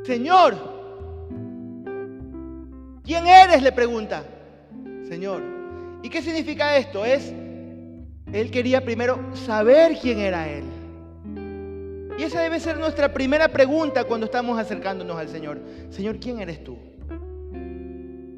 Señor, 0.04 0.56
¿quién 3.04 3.28
eres? 3.28 3.62
Le 3.62 3.72
pregunta. 3.72 4.24
Señor. 5.08 5.44
¿Y 6.02 6.10
qué 6.10 6.22
significa 6.22 6.78
esto? 6.78 7.06
Es, 7.06 7.34
Él 8.32 8.52
quería 8.52 8.86
primero 8.86 9.36
saber 9.36 9.98
quién 10.02 10.20
era 10.20 10.48
Él. 10.48 10.64
Y 12.18 12.24
esa 12.24 12.42
debe 12.42 12.60
ser 12.60 12.78
nuestra 12.78 13.14
primera 13.14 13.50
pregunta 13.50 14.06
cuando 14.06 14.26
estamos 14.26 14.58
acercándonos 14.58 15.18
al 15.18 15.28
Señor. 15.28 15.60
Señor, 15.90 16.20
¿quién 16.20 16.40
eres 16.40 16.64
tú? 16.64 16.78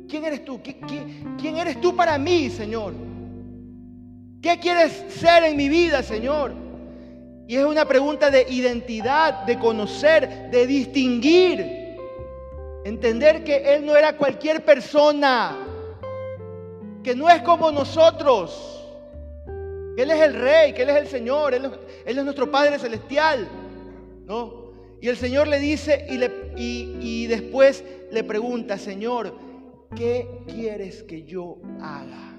¿Quién 0.10 0.26
eres 0.26 0.43
tú? 0.43 0.60
quién 0.63 1.58
eres 1.58 1.80
tú 1.80 1.95
para 1.95 2.17
mí, 2.17 2.50
Señor? 2.50 2.93
¿Qué 4.41 4.58
quieres 4.60 5.04
ser 5.10 5.43
en 5.43 5.56
mi 5.56 5.69
vida, 5.69 6.02
Señor? 6.02 6.54
Y 7.48 7.56
es 7.56 7.63
una 7.63 7.86
pregunta 7.86 8.32
de 8.32 8.45
identidad, 8.50 9.43
de 9.43 9.60
conocer, 9.60 10.50
de 10.50 10.65
distinguir. 10.65 11.95
Entender 12.86 13.43
que 13.43 13.76
Él 13.76 13.86
no 13.86 13.95
era 13.95 14.17
cualquier 14.17 14.65
persona 14.65 15.56
que 17.04 17.15
no 17.15 17.30
es 17.30 17.41
como 17.43 17.72
nosotros. 17.72 18.84
Él 19.95 20.10
es 20.10 20.22
el 20.22 20.34
Rey, 20.34 20.74
que 20.74 20.84
Él 20.84 20.89
es 20.89 20.98
el 20.98 21.08
Señor, 21.08 21.54
Él, 21.54 21.72
es 22.06 22.15
nuestro 22.24 22.50
Padre 22.50 22.80
Celestial. 22.80 23.48
¿no? 24.26 24.72
Y 25.02 25.08
el 25.08 25.17
Señor 25.17 25.48
le 25.48 25.60
dice 25.60 26.08
y, 26.10 26.17
le, 26.17 26.32
y 26.56 27.28
después 27.28 27.84
le 28.12 28.24
pregunta, 28.24 28.78
Señor, 28.78 29.49
¿qué 29.95 30.43
quieres 30.47 31.04
que 31.04 31.23
yo 31.23 31.58
haga? 31.82 32.38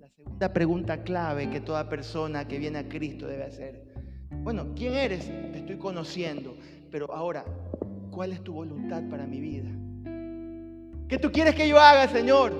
La 0.00 0.08
segunda 0.08 0.52
pregunta 0.52 1.02
clave 1.02 1.50
que 1.50 1.60
toda 1.60 1.88
persona 1.88 2.46
que 2.46 2.58
viene 2.58 2.78
a 2.78 2.88
Cristo 2.88 3.26
debe 3.26 3.44
hacer. 3.44 3.84
Bueno, 4.42 4.72
¿quién 4.74 4.94
eres? 4.94 5.26
Te 5.26 5.58
estoy 5.58 5.76
conociendo, 5.76 6.56
pero 6.90 7.12
ahora, 7.12 7.44
¿cuál 8.10 8.32
es 8.32 8.42
tu 8.42 8.52
voluntad 8.52 9.02
para 9.10 9.26
mi 9.26 9.40
vida? 9.40 9.70
¿Qué 11.08 11.18
tú 11.18 11.30
quieres 11.32 11.54
que 11.54 11.68
yo 11.68 11.78
haga, 11.78 12.08
Señor? 12.08 12.52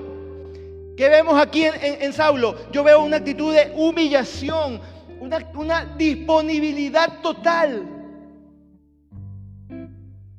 ¿Qué 0.96 1.08
vemos 1.08 1.40
aquí 1.40 1.64
en, 1.64 2.12
Saulo? 2.12 2.56
Yo 2.72 2.84
veo 2.84 3.02
una 3.02 3.18
actitud 3.18 3.54
de 3.54 3.72
humillación, 3.74 4.80
una, 5.20 5.38
una 5.54 5.84
disponibilidad 5.96 7.20
total. 7.22 7.86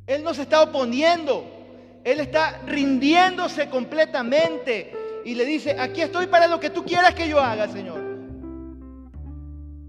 Él 0.05 0.23
no 0.23 0.33
se 0.33 0.43
está 0.43 0.61
oponiendo, 0.61 1.60
Él 2.03 2.19
está 2.19 2.61
rindiéndose 2.65 3.69
completamente 3.69 5.21
y 5.23 5.35
le 5.35 5.45
dice, 5.45 5.75
aquí 5.79 6.01
estoy 6.01 6.27
para 6.27 6.47
lo 6.47 6.59
que 6.59 6.69
tú 6.69 6.83
quieras 6.83 7.13
que 7.13 7.27
yo 7.27 7.39
haga, 7.39 7.67
Señor. 7.67 8.01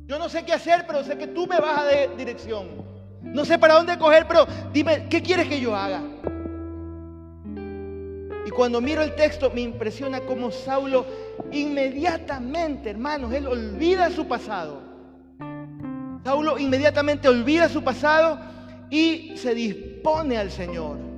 Yo 0.06 0.18
no 0.18 0.28
sé 0.28 0.44
qué 0.44 0.52
hacer, 0.52 0.84
pero 0.86 1.02
sé 1.04 1.16
que 1.16 1.26
tú 1.26 1.46
me 1.46 1.58
vas 1.58 1.78
a 1.78 1.84
dar 1.84 2.16
dirección. 2.16 2.68
No 3.22 3.44
sé 3.44 3.58
para 3.58 3.74
dónde 3.74 3.96
coger, 3.96 4.26
pero 4.28 4.46
dime, 4.72 5.06
¿qué 5.08 5.22
quieres 5.22 5.48
que 5.48 5.58
yo 5.58 5.74
haga? 5.74 6.02
Y 8.44 8.50
cuando 8.50 8.80
miro 8.80 9.02
el 9.02 9.14
texto 9.14 9.50
me 9.54 9.62
impresiona 9.62 10.20
cómo 10.20 10.50
Saulo 10.50 11.06
inmediatamente, 11.50 12.90
hermanos, 12.90 13.32
él 13.32 13.46
olvida 13.46 14.10
su 14.10 14.26
pasado. 14.26 14.82
Saulo 16.24 16.58
inmediatamente 16.58 17.28
olvida 17.28 17.68
su 17.68 17.82
pasado 17.82 18.38
y 18.90 19.32
se 19.36 19.54
dispone 19.54 20.36
al 20.36 20.50
Señor. 20.50 21.11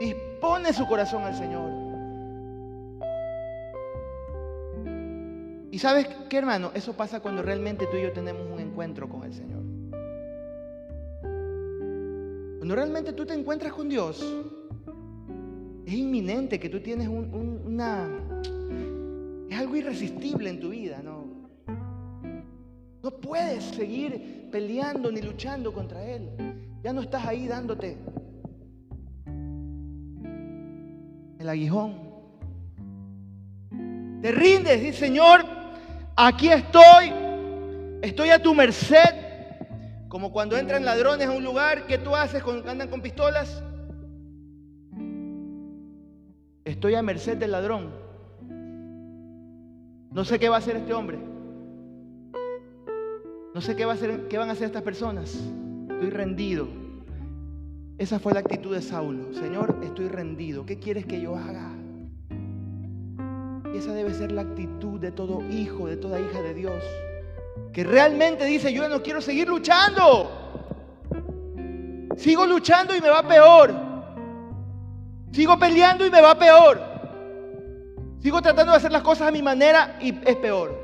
Dispone 0.00 0.72
su 0.72 0.86
corazón 0.86 1.24
al 1.24 1.34
Señor. 1.36 1.70
Y 5.70 5.78
sabes 5.78 6.08
qué, 6.30 6.38
hermano, 6.38 6.70
eso 6.74 6.94
pasa 6.94 7.20
cuando 7.20 7.42
realmente 7.42 7.86
tú 7.86 7.98
y 7.98 8.02
yo 8.02 8.12
tenemos 8.12 8.50
un 8.50 8.58
encuentro 8.60 9.08
con 9.10 9.24
el 9.24 9.34
Señor. 9.34 9.60
Cuando 12.56 12.74
realmente 12.74 13.12
tú 13.12 13.26
te 13.26 13.34
encuentras 13.34 13.74
con 13.74 13.90
Dios, 13.90 14.24
es 15.84 15.92
inminente, 15.92 16.58
que 16.58 16.70
tú 16.70 16.80
tienes 16.80 17.06
una... 17.06 18.08
Es 19.50 19.58
algo 19.58 19.76
irresistible 19.76 20.48
en 20.48 20.60
tu 20.60 20.70
vida, 20.70 21.02
¿no? 21.02 21.24
No 23.02 23.10
puedes 23.10 23.64
seguir 23.64 24.48
peleando 24.50 25.12
ni 25.12 25.20
luchando 25.20 25.74
contra 25.74 26.02
Él. 26.06 26.30
Ya 26.82 26.94
no 26.94 27.02
estás 27.02 27.26
ahí 27.26 27.46
dándote 27.46 27.98
el 31.40 31.48
aguijón. 31.48 31.94
Te 34.20 34.30
rindes, 34.30 34.80
dice 34.82 34.98
Señor, 34.98 35.40
aquí 36.14 36.48
estoy, 36.48 37.12
estoy 38.02 38.28
a 38.28 38.40
tu 38.40 38.54
merced. 38.54 39.16
Como 40.08 40.32
cuando 40.32 40.58
entran 40.58 40.84
ladrones 40.84 41.28
a 41.28 41.30
un 41.30 41.42
lugar, 41.42 41.86
¿qué 41.86 41.96
tú 41.96 42.14
haces 42.14 42.42
cuando 42.42 42.70
andan 42.70 42.88
con 42.88 43.00
pistolas? 43.00 43.62
Estoy 46.64 46.94
a 46.94 47.02
merced 47.02 47.38
del 47.38 47.52
ladrón. 47.52 47.90
No 50.12 50.24
sé 50.24 50.38
qué 50.38 50.48
va 50.48 50.56
a 50.56 50.58
hacer 50.58 50.76
este 50.76 50.92
hombre. 50.92 51.18
No 53.54 53.60
sé 53.60 53.74
qué, 53.74 53.84
va 53.84 53.92
a 53.92 53.94
hacer, 53.94 54.28
qué 54.28 54.36
van 54.36 54.50
a 54.50 54.52
hacer 54.52 54.66
estas 54.66 54.82
personas. 54.82 55.34
Estoy 55.88 56.10
rendido. 56.10 56.79
Esa 58.00 58.18
fue 58.18 58.32
la 58.32 58.40
actitud 58.40 58.74
de 58.74 58.80
Saulo. 58.80 59.34
Señor, 59.34 59.76
estoy 59.82 60.08
rendido. 60.08 60.64
¿Qué 60.64 60.78
quieres 60.78 61.04
que 61.04 61.20
yo 61.20 61.36
haga? 61.36 61.70
Y 63.74 63.76
esa 63.76 63.92
debe 63.92 64.14
ser 64.14 64.32
la 64.32 64.40
actitud 64.40 64.98
de 64.98 65.12
todo 65.12 65.42
hijo, 65.50 65.86
de 65.86 65.98
toda 65.98 66.18
hija 66.18 66.40
de 66.40 66.54
Dios. 66.54 66.82
Que 67.74 67.84
realmente 67.84 68.46
dice, 68.46 68.72
yo 68.72 68.88
no 68.88 69.02
quiero 69.02 69.20
seguir 69.20 69.50
luchando. 69.50 70.30
Sigo 72.16 72.46
luchando 72.46 72.96
y 72.96 73.02
me 73.02 73.10
va 73.10 73.22
peor. 73.22 73.74
Sigo 75.30 75.58
peleando 75.58 76.06
y 76.06 76.10
me 76.10 76.22
va 76.22 76.38
peor. 76.38 76.80
Sigo 78.22 78.40
tratando 78.40 78.72
de 78.72 78.78
hacer 78.78 78.92
las 78.92 79.02
cosas 79.02 79.28
a 79.28 79.30
mi 79.30 79.42
manera 79.42 79.98
y 80.00 80.18
es 80.26 80.36
peor. 80.36 80.79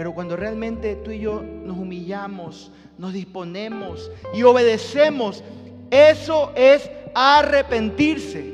Pero 0.00 0.14
cuando 0.14 0.34
realmente 0.34 0.96
tú 0.96 1.10
y 1.10 1.18
yo 1.18 1.42
nos 1.42 1.76
humillamos, 1.76 2.72
nos 2.96 3.12
disponemos 3.12 4.10
y 4.32 4.42
obedecemos, 4.44 5.44
eso 5.90 6.52
es 6.56 6.90
arrepentirse. 7.14 8.50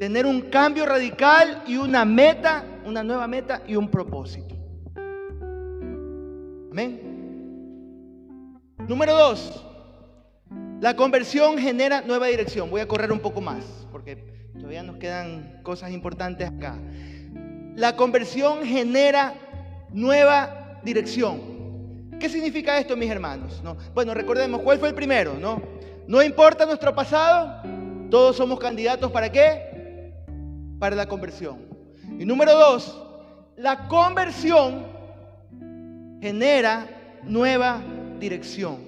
Tener 0.00 0.26
un 0.26 0.40
cambio 0.40 0.84
radical 0.84 1.62
y 1.68 1.76
una 1.76 2.04
meta, 2.04 2.64
una 2.84 3.04
nueva 3.04 3.28
meta 3.28 3.62
y 3.68 3.76
un 3.76 3.88
propósito. 3.88 4.56
Amén. 6.72 7.00
Número 8.88 9.12
dos, 9.12 9.64
la 10.80 10.96
conversión 10.96 11.58
genera 11.58 12.00
nueva 12.00 12.26
dirección. 12.26 12.70
Voy 12.70 12.80
a 12.80 12.88
correr 12.88 13.12
un 13.12 13.20
poco 13.20 13.40
más 13.40 13.64
porque 13.92 14.16
todavía 14.54 14.82
nos 14.82 14.96
quedan 14.96 15.60
cosas 15.62 15.92
importantes 15.92 16.48
acá. 16.48 16.76
La 17.76 17.94
conversión 17.94 18.64
genera 18.64 19.34
nueva 19.92 20.80
dirección. 20.82 21.56
¿Qué 22.18 22.28
significa 22.28 22.78
esto, 22.78 22.96
mis 22.96 23.10
hermanos? 23.10 23.60
¿No? 23.62 23.76
Bueno, 23.94 24.14
recordemos, 24.14 24.62
¿cuál 24.62 24.78
fue 24.78 24.88
el 24.88 24.94
primero? 24.94 25.34
¿No? 25.34 25.76
no 26.06 26.22
importa 26.22 26.66
nuestro 26.66 26.94
pasado, 26.94 27.62
todos 28.10 28.36
somos 28.36 28.58
candidatos 28.60 29.10
para 29.10 29.30
qué? 29.30 30.12
Para 30.78 30.94
la 30.94 31.06
conversión. 31.06 31.58
Y 32.18 32.24
número 32.24 32.52
dos, 32.52 33.02
la 33.56 33.88
conversión 33.88 34.86
genera 36.20 36.86
nueva 37.24 37.82
dirección. 38.20 38.86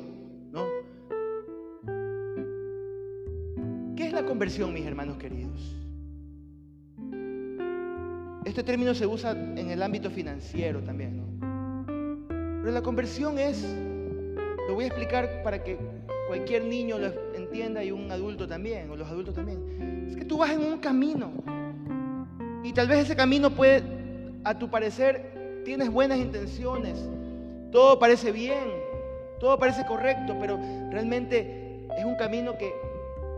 ¿Qué 3.97 4.07
es 4.07 4.13
la 4.13 4.25
conversión, 4.25 4.73
mis 4.73 4.87
hermanos 4.87 5.17
queridos? 5.17 5.75
Este 8.49 8.63
término 8.63 8.95
se 8.95 9.07
usa 9.07 9.33
en 9.33 9.71
el 9.71 9.83
ámbito 9.83 10.09
financiero 10.09 10.81
también. 10.81 11.23
Pero 12.63 12.73
la 12.73 12.81
conversión 12.81 13.39
es, 13.39 13.63
lo 14.67 14.75
voy 14.75 14.85
a 14.85 14.87
explicar 14.87 15.43
para 15.43 15.63
que 15.63 15.79
cualquier 16.29 16.65
niño 16.65 16.97
lo 16.97 17.13
entienda 17.35 17.85
y 17.85 17.91
un 17.91 18.11
adulto 18.11 18.49
también, 18.49 18.91
o 18.91 18.97
los 18.97 19.07
adultos 19.07 19.35
también. 19.35 20.07
Es 20.09 20.17
que 20.17 20.25
tú 20.25 20.39
vas 20.39 20.51
en 20.51 20.61
un 20.61 20.79
camino 20.79 21.31
y 22.65 22.73
tal 22.73 22.89
vez 22.89 23.01
ese 23.01 23.15
camino 23.15 23.51
puede, 23.51 23.83
a 24.45 24.59
tu 24.59 24.71
parecer, 24.71 25.61
tienes 25.67 25.91
buenas 25.91 26.17
intenciones, 26.17 27.07
todo 27.71 27.99
parece 27.99 28.33
bien, 28.33 28.65
todo 29.41 29.59
parece 29.59 29.85
correcto, 29.85 30.35
pero 30.41 30.59
realmente 30.91 31.87
es 31.99 32.05
un 32.07 32.17
camino 32.17 32.57
que 32.57 32.73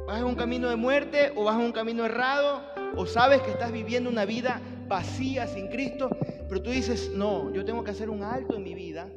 vas 0.07 0.21
en 0.21 0.27
un 0.27 0.37
camino 0.37 0.69
de 0.69 0.77
muerte 0.77 1.33
o 1.35 1.43
vas 1.43 1.57
en 1.57 1.63
un 1.63 1.73
camino 1.73 2.05
errado 2.05 2.63
o 2.95 3.07
sabes 3.07 3.43
que 3.43 3.51
estás 3.51 3.73
viviendo 3.73 4.09
una 4.09 4.25
vida 4.25 4.61
vacía 4.91 5.47
sin 5.47 5.69
Cristo, 5.69 6.11
pero 6.51 6.61
tú 6.61 6.69
dices, 6.69 7.11
no, 7.15 7.51
yo 7.55 7.65
tengo 7.65 7.83
que 7.83 7.93
hacer 7.93 8.11
un 8.11 8.23
alto 8.23 8.57
en 8.57 8.63
mi 8.63 8.75
vida 8.75 9.09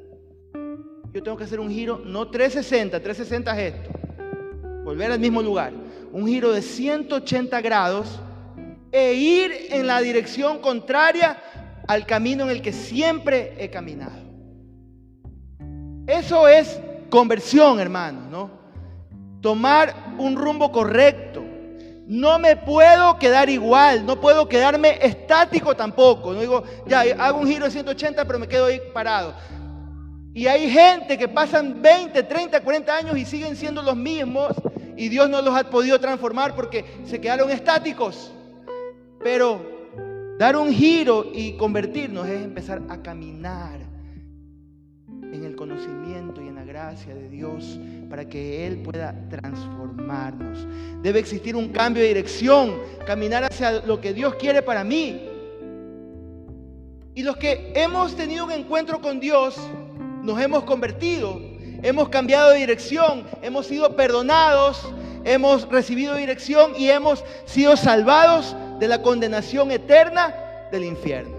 yo 1.13 1.21
tengo 1.21 1.37
que 1.37 1.43
hacer 1.43 1.59
un 1.59 1.69
giro, 1.69 2.01
no 2.03 2.27
360, 2.29 2.99
360 2.99 3.59
es 3.61 3.73
esto, 3.75 3.91
volver 4.83 5.11
al 5.11 5.19
mismo 5.19 5.43
lugar, 5.43 5.71
un 6.11 6.27
giro 6.27 6.51
de 6.51 6.63
180 6.63 7.61
grados 7.61 8.19
e 8.91 9.13
ir 9.13 9.51
en 9.69 9.85
la 9.85 10.01
dirección 10.01 10.59
contraria 10.59 11.37
al 11.87 12.07
camino 12.07 12.45
en 12.45 12.49
el 12.49 12.63
que 12.63 12.73
siempre 12.73 13.53
he 13.59 13.69
caminado. 13.69 14.23
Eso 16.07 16.47
es 16.47 16.81
conversión, 17.11 17.79
hermano, 17.79 18.27
¿no? 18.29 18.51
Tomar 19.39 20.15
un 20.17 20.35
rumbo 20.35 20.71
correcto. 20.71 21.43
No 22.13 22.37
me 22.37 22.55
puedo 22.55 23.17
quedar 23.17 23.49
igual, 23.49 24.05
no 24.05 24.21
puedo 24.21 24.47
quedarme 24.47 24.99
estático 25.01 25.75
tampoco. 25.75 26.31
No 26.31 26.41
digo, 26.41 26.63
ya, 26.85 27.01
hago 27.17 27.39
un 27.39 27.47
giro 27.47 27.65
de 27.65 27.71
180, 27.71 28.23
pero 28.25 28.37
me 28.37 28.47
quedo 28.47 28.67
ahí 28.67 28.79
parado. 28.93 29.33
Y 30.31 30.45
hay 30.45 30.69
gente 30.69 31.17
que 31.17 31.27
pasan 31.27 31.81
20, 31.81 32.21
30, 32.21 32.61
40 32.61 32.95
años 32.95 33.17
y 33.17 33.25
siguen 33.25 33.55
siendo 33.55 33.81
los 33.81 33.95
mismos 33.95 34.53
y 34.95 35.09
Dios 35.09 35.27
no 35.27 35.41
los 35.41 35.55
ha 35.55 35.67
podido 35.71 35.99
transformar 35.99 36.53
porque 36.53 36.85
se 37.03 37.19
quedaron 37.19 37.49
estáticos. 37.49 38.31
Pero 39.23 39.65
dar 40.37 40.55
un 40.55 40.71
giro 40.71 41.25
y 41.33 41.53
convertirnos 41.53 42.27
es 42.27 42.43
empezar 42.43 42.83
a 42.89 43.01
caminar 43.01 43.79
en 45.31 45.45
el 45.45 45.55
conocimiento 45.55 46.43
y 46.43 46.47
en 46.47 46.55
la 46.57 46.63
gracia 46.63 47.15
de 47.15 47.27
Dios 47.27 47.79
para 48.13 48.29
que 48.29 48.67
Él 48.67 48.77
pueda 48.83 49.15
transformarnos. 49.27 50.67
Debe 51.01 51.17
existir 51.17 51.55
un 51.55 51.69
cambio 51.69 52.03
de 52.03 52.09
dirección, 52.09 52.79
caminar 53.07 53.43
hacia 53.43 53.83
lo 53.87 53.99
que 53.99 54.13
Dios 54.13 54.35
quiere 54.35 54.61
para 54.61 54.83
mí. 54.83 55.19
Y 57.15 57.23
los 57.23 57.37
que 57.37 57.73
hemos 57.75 58.15
tenido 58.15 58.45
un 58.45 58.51
encuentro 58.51 59.01
con 59.01 59.19
Dios, 59.19 59.57
nos 60.21 60.39
hemos 60.39 60.63
convertido, 60.63 61.41
hemos 61.81 62.09
cambiado 62.09 62.51
de 62.51 62.59
dirección, 62.59 63.25
hemos 63.41 63.65
sido 63.65 63.95
perdonados, 63.95 64.93
hemos 65.23 65.67
recibido 65.69 66.15
dirección 66.15 66.73
y 66.77 66.91
hemos 66.91 67.25
sido 67.45 67.75
salvados 67.75 68.55
de 68.79 68.89
la 68.89 69.01
condenación 69.01 69.71
eterna 69.71 70.35
del 70.71 70.83
infierno. 70.83 71.35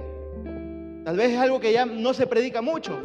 Tal 1.05 1.17
vez 1.19 1.35
es 1.35 1.39
algo 1.39 1.61
que 1.61 1.73
ya 1.73 1.87
no 1.87 2.13
se 2.15 2.27
predica 2.27 2.61
mucho, 2.63 3.01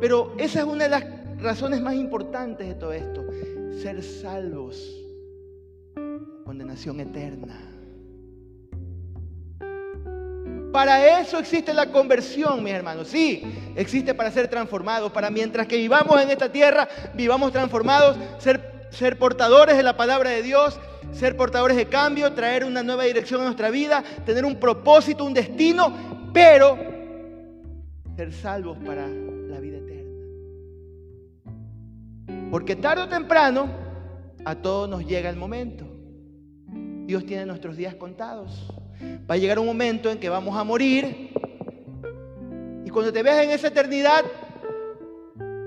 pero 0.00 0.34
esa 0.38 0.58
es 0.58 0.64
una 0.64 0.82
de 0.82 0.90
las 0.90 1.19
razones 1.42 1.80
más 1.80 1.94
importantes 1.94 2.68
de 2.68 2.74
todo 2.74 2.92
esto, 2.92 3.24
ser 3.82 4.02
salvos, 4.02 4.90
condenación 6.44 7.00
eterna. 7.00 7.70
Para 10.72 11.20
eso 11.20 11.38
existe 11.38 11.74
la 11.74 11.90
conversión, 11.90 12.62
mis 12.62 12.72
hermanos. 12.72 13.08
Sí, 13.08 13.42
existe 13.74 14.14
para 14.14 14.30
ser 14.30 14.46
transformados, 14.48 15.10
para 15.10 15.28
mientras 15.28 15.66
que 15.66 15.76
vivamos 15.76 16.20
en 16.20 16.30
esta 16.30 16.52
tierra, 16.52 16.88
vivamos 17.14 17.50
transformados, 17.50 18.16
ser, 18.38 18.88
ser 18.90 19.18
portadores 19.18 19.76
de 19.76 19.82
la 19.82 19.96
palabra 19.96 20.30
de 20.30 20.42
Dios, 20.42 20.78
ser 21.12 21.36
portadores 21.36 21.76
de 21.76 21.86
cambio, 21.86 22.32
traer 22.34 22.64
una 22.64 22.84
nueva 22.84 23.02
dirección 23.04 23.40
a 23.40 23.44
nuestra 23.44 23.70
vida, 23.70 24.04
tener 24.24 24.44
un 24.44 24.60
propósito, 24.60 25.24
un 25.24 25.34
destino, 25.34 25.92
pero 26.32 26.78
ser 28.16 28.32
salvos 28.32 28.78
para 28.84 29.08
la 29.08 29.58
vida 29.58 29.78
eterna. 29.78 29.99
Porque 32.50 32.74
tarde 32.74 33.02
o 33.02 33.08
temprano 33.08 33.68
a 34.44 34.54
todos 34.56 34.88
nos 34.88 35.06
llega 35.06 35.30
el 35.30 35.36
momento. 35.36 35.86
Dios 37.06 37.24
tiene 37.24 37.46
nuestros 37.46 37.76
días 37.76 37.94
contados. 37.94 38.72
Va 39.30 39.34
a 39.34 39.38
llegar 39.38 39.58
un 39.58 39.66
momento 39.66 40.10
en 40.10 40.18
que 40.18 40.28
vamos 40.28 40.56
a 40.56 40.64
morir. 40.64 41.30
Y 42.84 42.90
cuando 42.90 43.12
te 43.12 43.22
veas 43.22 43.44
en 43.44 43.50
esa 43.50 43.68
eternidad, 43.68 44.24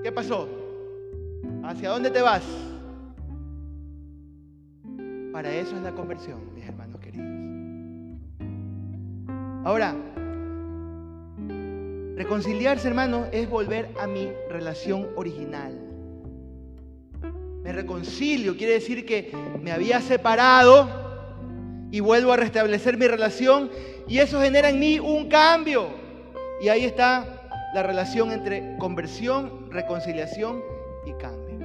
¿qué 0.02 0.12
pasó? 0.12 0.48
¿Hacia 1.62 1.90
dónde 1.90 2.10
te 2.10 2.20
vas? 2.20 2.44
Para 5.32 5.52
eso 5.54 5.76
es 5.76 5.82
la 5.82 5.92
conversión, 5.92 6.54
mis 6.54 6.64
hermanos 6.66 7.00
queridos. 7.00 7.26
Ahora, 9.64 9.96
reconciliarse, 12.16 12.88
hermano, 12.88 13.24
es 13.32 13.48
volver 13.48 13.88
a 13.98 14.06
mi 14.06 14.30
relación 14.50 15.08
original. 15.16 15.83
Reconcilio, 17.74 18.56
quiere 18.56 18.74
decir 18.74 19.04
que 19.04 19.32
me 19.60 19.72
había 19.72 20.00
separado 20.00 21.04
y 21.90 22.00
vuelvo 22.00 22.32
a 22.32 22.36
restablecer 22.36 22.96
mi 22.96 23.06
relación 23.06 23.70
y 24.08 24.18
eso 24.18 24.40
genera 24.40 24.68
en 24.68 24.78
mí 24.78 24.98
un 24.98 25.28
cambio. 25.28 25.88
Y 26.60 26.68
ahí 26.68 26.84
está 26.84 27.48
la 27.74 27.82
relación 27.82 28.32
entre 28.32 28.76
conversión, 28.78 29.70
reconciliación 29.70 30.62
y 31.06 31.12
cambio. 31.14 31.58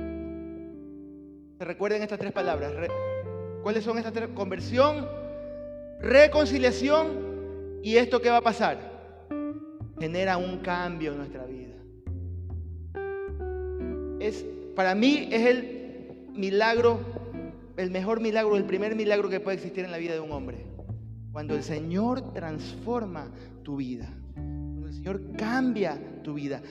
¿Se 1.58 1.66
recuerden 1.66 2.02
estas 2.02 2.20
tres 2.20 2.32
palabras? 2.32 2.72
¿Cuáles 3.64 3.84
son 3.84 3.98
estas 3.98 4.14
tres? 4.14 4.30
Conversión, 4.34 5.08
reconciliación 6.00 7.80
y 7.84 7.98
esto 7.98 8.22
qué 8.22 8.30
va 8.30 8.38
a 8.38 8.42
pasar? 8.42 8.78
Genera 10.00 10.38
un 10.38 10.60
cambio 10.60 11.12
en 11.12 11.18
nuestra 11.18 11.46
vida. 11.46 11.76
Es, 14.20 14.46
para 14.76 14.96
mí 14.96 15.28
es 15.32 15.46
el 15.46 15.79
milagro 16.40 17.00
el 17.80 17.92
mejor 17.92 18.20
milagro, 18.20 18.58
el 18.58 18.66
primer 18.66 18.96
milagro 18.96 19.30
que 19.30 19.40
puede 19.40 19.56
existir 19.56 19.86
en 19.86 19.92
la 19.92 19.98
vida 19.98 20.14
de 20.14 20.20
un 20.20 20.32
hombre. 20.32 20.66
Cuando 21.32 21.56
el 21.56 21.64
Señor 21.64 22.34
transforma 22.34 23.30
tu 23.64 23.78
vida. 23.78 24.10
Cuando 24.34 24.88
el 24.88 24.94
Señor 24.94 25.22
cambia 25.38 25.98
tu 26.22 26.34
vida. 26.34 26.62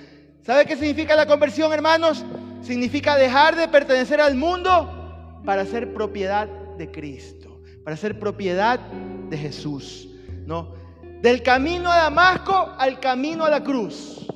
¿Sabe 0.42 0.66
qué 0.66 0.76
significa 0.76 1.16
la 1.16 1.26
conversión, 1.26 1.72
hermanos? 1.72 2.24
Significa 2.61 3.16
dejar 3.16 3.57
de 3.57 3.68
pertenecer 3.68 4.20
al 4.20 4.35
mundo 4.35 5.40
para 5.46 5.64
ser 5.64 5.94
propiedad 5.94 6.46
de 6.76 6.90
Cristo, 6.90 7.62
para 7.85 7.96
ser 7.96 8.18
propiedad 8.18 8.78
de 8.78 9.38
Jesús, 9.38 10.11
¿no? 10.46 10.74
Del 11.22 11.42
camino 11.42 11.90
a 11.90 11.96
Damasco 11.96 12.74
al 12.78 13.00
camino 13.00 13.46
a 13.46 13.50
la 13.50 13.64
cruz. 13.64 14.27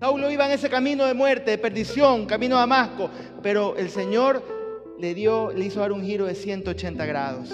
Saulo 0.00 0.30
iba 0.30 0.46
en 0.46 0.52
ese 0.52 0.70
camino 0.70 1.04
de 1.04 1.12
muerte, 1.12 1.50
de 1.50 1.58
perdición, 1.58 2.24
camino 2.24 2.56
a 2.56 2.60
Damasco, 2.60 3.10
pero 3.42 3.76
el 3.76 3.90
Señor 3.90 4.42
le 4.98 5.12
dio, 5.12 5.52
le 5.52 5.66
hizo 5.66 5.80
dar 5.80 5.92
un 5.92 6.02
giro 6.02 6.24
de 6.24 6.34
180 6.34 7.04
grados. 7.04 7.50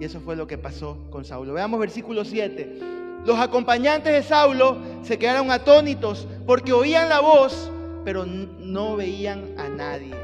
Y 0.00 0.04
eso 0.06 0.18
fue 0.20 0.34
lo 0.34 0.46
que 0.46 0.56
pasó 0.56 0.96
con 1.10 1.26
Saulo. 1.26 1.52
Veamos 1.52 1.78
versículo 1.78 2.24
7. 2.24 2.80
Los 3.26 3.38
acompañantes 3.38 4.14
de 4.14 4.22
Saulo 4.22 4.78
se 5.02 5.18
quedaron 5.18 5.50
atónitos 5.50 6.26
porque 6.46 6.72
oían 6.72 7.10
la 7.10 7.20
voz, 7.20 7.70
pero 8.02 8.24
no 8.24 8.96
veían 8.96 9.54
a 9.58 9.68
nadie. 9.68 10.14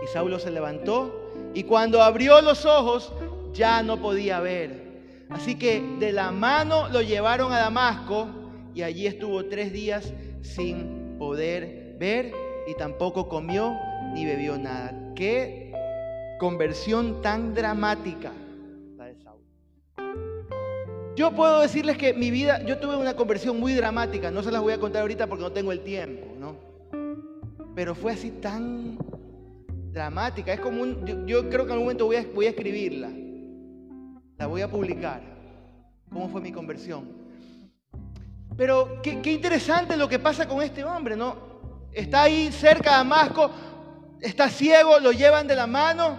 Y 0.00 0.06
Saulo 0.06 0.38
se 0.38 0.52
levantó 0.52 1.32
y 1.54 1.64
cuando 1.64 2.02
abrió 2.02 2.40
los 2.40 2.64
ojos 2.66 3.12
ya 3.52 3.82
no 3.82 4.00
podía 4.00 4.38
ver. 4.38 5.26
Así 5.28 5.56
que 5.56 5.82
de 5.98 6.12
la 6.12 6.30
mano 6.30 6.88
lo 6.88 7.02
llevaron 7.02 7.52
a 7.52 7.58
Damasco 7.58 8.28
y 8.76 8.82
allí 8.82 9.08
estuvo 9.08 9.46
tres 9.46 9.72
días 9.72 10.12
sin 10.46 11.16
poder 11.18 11.96
ver 11.98 12.32
y 12.66 12.74
tampoco 12.74 13.28
comió 13.28 13.76
ni 14.12 14.24
bebió 14.24 14.58
nada. 14.58 15.12
Qué 15.14 15.72
conversión 16.38 17.22
tan 17.22 17.54
dramática. 17.54 18.32
Yo 21.16 21.32
puedo 21.32 21.62
decirles 21.62 21.96
que 21.96 22.12
mi 22.12 22.30
vida, 22.30 22.62
yo 22.66 22.78
tuve 22.78 22.94
una 22.94 23.16
conversión 23.16 23.58
muy 23.58 23.72
dramática, 23.72 24.30
no 24.30 24.42
se 24.42 24.50
las 24.52 24.60
voy 24.60 24.74
a 24.74 24.78
contar 24.78 25.00
ahorita 25.00 25.26
porque 25.26 25.44
no 25.44 25.52
tengo 25.52 25.72
el 25.72 25.80
tiempo, 25.80 26.26
¿no? 26.38 26.56
Pero 27.74 27.94
fue 27.94 28.12
así 28.12 28.30
tan 28.32 28.98
dramática, 29.92 30.52
es 30.52 30.60
como 30.60 30.82
un, 30.82 31.26
yo, 31.26 31.48
creo 31.48 31.64
que 31.64 31.68
en 31.68 31.72
algún 31.72 31.84
momento 31.84 32.04
voy 32.04 32.16
a 32.46 32.50
escribirla, 32.50 33.10
la 34.36 34.46
voy 34.46 34.60
a 34.60 34.70
publicar, 34.70 35.22
cómo 36.12 36.28
fue 36.28 36.42
mi 36.42 36.52
conversión. 36.52 37.15
Pero 38.56 39.02
qué, 39.02 39.32
interesante 39.32 39.96
lo 39.96 40.08
que 40.08 40.18
pasa 40.18 40.48
con 40.48 40.62
este 40.62 40.82
hombre, 40.82 41.14
¿no? 41.14 41.36
Está 41.92 42.22
ahí 42.22 42.50
cerca 42.50 42.90
de 42.90 42.96
Damasco, 42.96 43.50
está 44.20 44.48
ciego, 44.48 44.98
lo 44.98 45.12
llevan 45.12 45.46
de 45.46 45.54
la 45.54 45.66
mano 45.66 46.18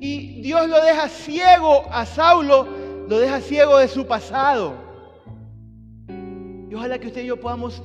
y 0.00 0.42
Dios 0.42 0.68
lo 0.68 0.82
deja 0.82 1.08
ciego 1.08 1.84
a 1.90 2.04
Saulo, 2.04 2.66
lo 3.08 3.18
deja 3.18 3.40
ciego 3.40 3.78
de 3.78 3.88
su 3.88 4.06
pasado. 4.06 4.74
Y 6.68 6.74
ojalá 6.74 6.98
que 6.98 7.06
usted 7.06 7.22
y 7.22 7.26
yo 7.26 7.40
podamos, 7.40 7.82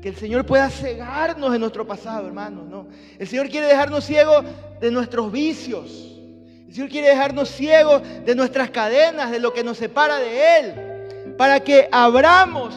que 0.00 0.08
el 0.08 0.16
Señor 0.16 0.46
pueda 0.46 0.70
cegarnos 0.70 1.52
de 1.52 1.58
nuestro 1.58 1.86
pasado, 1.86 2.26
hermano, 2.26 2.64
¿no? 2.64 2.88
El 3.18 3.26
Señor 3.26 3.50
quiere 3.50 3.66
dejarnos 3.66 4.04
ciegos 4.04 4.44
de 4.80 4.90
nuestros 4.90 5.30
vicios. 5.30 6.18
El 6.66 6.74
Señor 6.74 6.88
quiere 6.88 7.08
dejarnos 7.08 7.50
ciegos 7.50 8.02
de 8.24 8.34
nuestras 8.34 8.70
cadenas, 8.70 9.30
de 9.30 9.38
lo 9.38 9.52
que 9.52 9.62
nos 9.62 9.76
separa 9.76 10.18
de 10.18 10.58
Él 10.58 10.96
para 11.36 11.60
que 11.60 11.88
abramos 11.92 12.74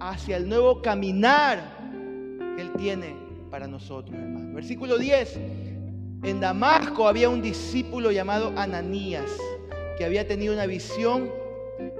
hacia 0.00 0.36
el 0.36 0.48
nuevo 0.48 0.80
caminar 0.80 1.60
que 2.56 2.62
Él 2.62 2.72
tiene 2.78 3.16
para 3.50 3.66
nosotros, 3.66 4.14
hermano. 4.14 4.54
Versículo 4.54 4.98
10. 4.98 5.38
En 6.22 6.40
Damasco 6.40 7.06
había 7.06 7.28
un 7.28 7.42
discípulo 7.42 8.10
llamado 8.10 8.52
Ananías, 8.56 9.30
que 9.96 10.04
había 10.04 10.26
tenido 10.26 10.54
una 10.54 10.66
visión 10.66 11.30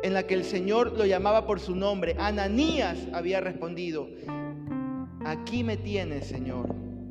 en 0.03 0.15
la 0.15 0.25
que 0.25 0.35
el 0.35 0.45
Señor 0.45 0.93
lo 0.97 1.07
llamaba 1.07 1.47
por 1.47 1.61
su 1.61 1.75
nombre. 1.75 2.17
Ananías 2.19 2.99
había 3.13 3.41
respondido, 3.41 4.09
aquí 5.25 5.63
me 5.65 5.77
tienes, 5.77 6.27
Señor. 6.27 6.67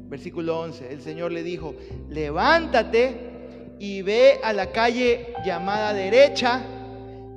Versículo 0.10 0.60
11, 0.62 0.94
el 0.94 1.02
Señor 1.02 1.32
le 1.32 1.44
dijo, 1.44 1.76
levántate 2.10 3.76
y 3.80 4.02
ve 4.02 4.40
a 4.44 4.54
la 4.54 4.72
calle 4.72 5.34
llamada 5.46 5.94
derecha 5.94 6.62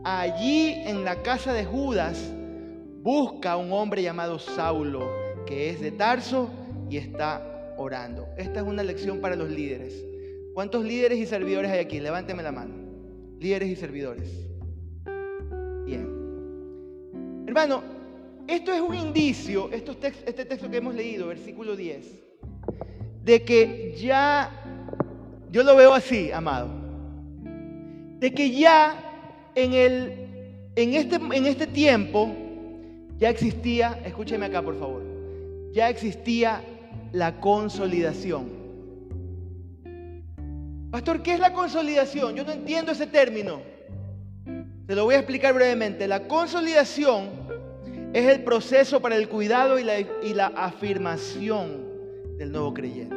allí 0.04 0.72
en 0.85 1.04
la 1.04 1.22
casa 1.22 1.52
de 1.52 1.64
Judas 1.64 2.33
busca 3.02 3.52
a 3.52 3.56
un 3.56 3.72
hombre 3.72 4.02
llamado 4.02 4.38
Saulo, 4.38 5.10
que 5.46 5.70
es 5.70 5.80
de 5.80 5.90
Tarso 5.92 6.50
y 6.88 6.96
está 6.96 7.74
orando. 7.76 8.28
Esta 8.36 8.60
es 8.60 8.66
una 8.66 8.82
lección 8.82 9.20
para 9.20 9.36
los 9.36 9.48
líderes. 9.48 10.04
¿Cuántos 10.54 10.84
líderes 10.84 11.18
y 11.18 11.26
servidores 11.26 11.70
hay 11.70 11.78
aquí? 11.78 12.00
Levánteme 12.00 12.42
la 12.42 12.52
mano. 12.52 12.74
Líderes 13.38 13.70
y 13.70 13.76
servidores. 13.76 14.28
Bien. 15.86 17.44
Hermano, 17.46 17.82
esto 18.46 18.72
es 18.72 18.80
un 18.80 18.94
indicio, 18.94 19.70
este 19.72 20.44
texto 20.44 20.70
que 20.70 20.76
hemos 20.76 20.94
leído, 20.94 21.28
versículo 21.28 21.76
10, 21.76 22.04
de 23.24 23.42
que 23.42 23.94
ya, 23.96 24.50
yo 25.50 25.62
lo 25.62 25.76
veo 25.76 25.94
así, 25.94 26.32
amado, 26.32 26.68
de 28.18 28.34
que 28.34 28.50
ya 28.50 29.50
en, 29.54 29.72
el, 29.72 30.12
en, 30.76 30.94
este, 30.94 31.16
en 31.16 31.46
este 31.46 31.66
tiempo 31.66 32.34
ya 33.20 33.28
existía, 33.28 34.00
escúcheme 34.04 34.46
acá 34.46 34.62
por 34.62 34.78
favor, 34.78 35.02
ya 35.72 35.90
existía 35.90 36.62
la 37.12 37.38
consolidación. 37.40 38.59
Pastor, 40.90 41.22
¿qué 41.22 41.35
es 41.35 41.40
la 41.40 41.52
consolidación? 41.52 42.35
Yo 42.35 42.44
no 42.44 42.50
entiendo 42.50 42.90
ese 42.90 43.06
término. 43.06 43.61
Se 44.88 44.96
lo 44.96 45.04
voy 45.04 45.14
a 45.14 45.18
explicar 45.18 45.54
brevemente. 45.54 46.09
La 46.09 46.26
consolidación 46.26 47.28
es 48.12 48.26
el 48.26 48.42
proceso 48.42 49.00
para 49.00 49.14
el 49.14 49.28
cuidado 49.28 49.78
y 49.78 49.85
la, 49.85 50.00
y 50.00 50.35
la 50.35 50.46
afirmación 50.46 51.85
del 52.38 52.50
nuevo 52.50 52.74
creyente. 52.74 53.14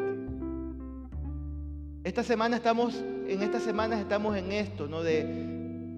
Esta 2.04 2.22
semana 2.22 2.58
estamos, 2.58 3.02
en 3.28 3.42
estas 3.42 3.64
semanas 3.64 4.02
estamos 4.02 4.38
en 4.38 4.52
esto, 4.52 4.88
¿no? 4.88 5.02
De 5.02 5.26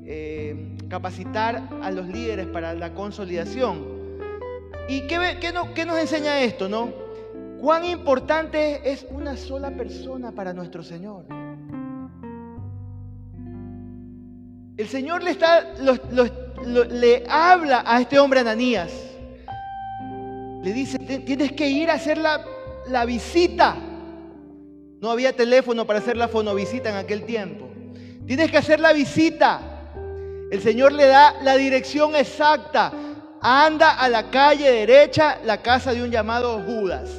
eh, 0.06 0.78
capacitar 0.88 1.68
a 1.82 1.92
los 1.92 2.08
líderes 2.08 2.46
para 2.46 2.74
la 2.74 2.94
consolidación. 2.94 3.95
¿Y 4.88 5.02
qué, 5.08 5.38
qué, 5.40 5.86
nos 5.86 6.00
enseña 6.00 6.42
esto, 6.42 6.70
no? 6.70 6.94
Cuán 7.60 7.86
importante 7.86 8.92
es 8.92 9.06
una 9.10 9.36
sola 9.36 9.72
persona 9.72 10.32
para 10.32 10.54
nuestro 10.54 10.84
Señor. 10.84 11.26
El 14.78 14.88
Señor 14.88 15.24
le, 15.24 15.32
está, 15.32 15.74
le 16.90 17.24
habla 17.28 17.84
a 17.86 18.02
este 18.02 18.20
hombre 18.20 18.42
Ananías. 18.42 18.92
Le 20.64 20.74
dice, 20.74 21.00
tienes 21.00 21.54
que 21.54 21.68
ir 21.68 21.90
a 21.90 21.94
hacer 21.94 22.18
la, 22.18 22.46
la 22.88 23.06
visita. 23.06 23.76
No 25.02 25.10
había 25.10 25.36
teléfono 25.36 25.88
para 25.88 26.00
hacer 26.00 26.18
la 26.18 26.28
fonovisita 26.28 26.90
en 26.90 26.96
aquel 26.96 27.26
tiempo. 27.26 27.70
Tienes 28.28 28.52
que 28.52 28.58
hacer 28.58 28.80
la 28.80 28.94
visita. 28.94 29.62
El 30.52 30.62
Señor 30.62 30.92
le 30.92 31.08
da 31.08 31.36
la 31.42 31.56
dirección 31.56 32.16
exacta. 32.16 32.92
Anda 33.48 33.92
a 33.92 34.10
la 34.10 34.32
calle 34.32 34.72
derecha, 34.72 35.38
la 35.46 35.62
casa 35.62 35.94
de 35.94 36.02
un 36.02 36.10
llamado 36.10 36.64
Judas. 36.64 37.12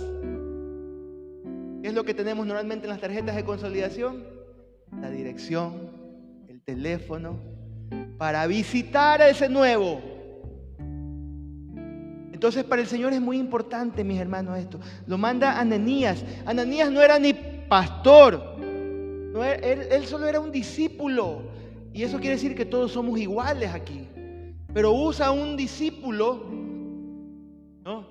¿Qué 1.80 1.86
es 1.86 1.94
lo 1.94 2.02
que 2.02 2.14
tenemos 2.14 2.44
normalmente 2.44 2.86
en 2.86 2.90
las 2.90 3.00
tarjetas 3.00 3.36
de 3.36 3.44
consolidación? 3.44 4.24
La 5.00 5.08
dirección, 5.08 5.88
el 6.48 6.60
teléfono, 6.62 7.38
para 8.18 8.44
visitar 8.48 9.22
a 9.22 9.28
ese 9.28 9.48
nuevo. 9.48 10.00
Entonces 12.32 12.64
para 12.64 12.82
el 12.82 12.88
Señor 12.88 13.12
es 13.12 13.20
muy 13.20 13.38
importante, 13.38 14.02
mis 14.02 14.18
hermanos, 14.18 14.58
esto. 14.58 14.80
Lo 15.06 15.18
manda 15.18 15.60
Ananías. 15.60 16.24
Ananías 16.44 16.90
no 16.90 17.02
era 17.02 17.20
ni 17.20 17.34
pastor, 17.68 18.56
él, 19.62 19.80
él 19.92 20.06
solo 20.06 20.26
era 20.26 20.40
un 20.40 20.50
discípulo. 20.50 21.42
Y 21.92 22.02
eso 22.02 22.18
quiere 22.18 22.34
decir 22.34 22.56
que 22.56 22.64
todos 22.64 22.90
somos 22.90 23.16
iguales 23.16 23.72
aquí. 23.72 24.08
Pero 24.76 24.92
usa 24.92 25.30
un 25.30 25.56
discípulo, 25.56 26.44
¿no? 27.82 28.06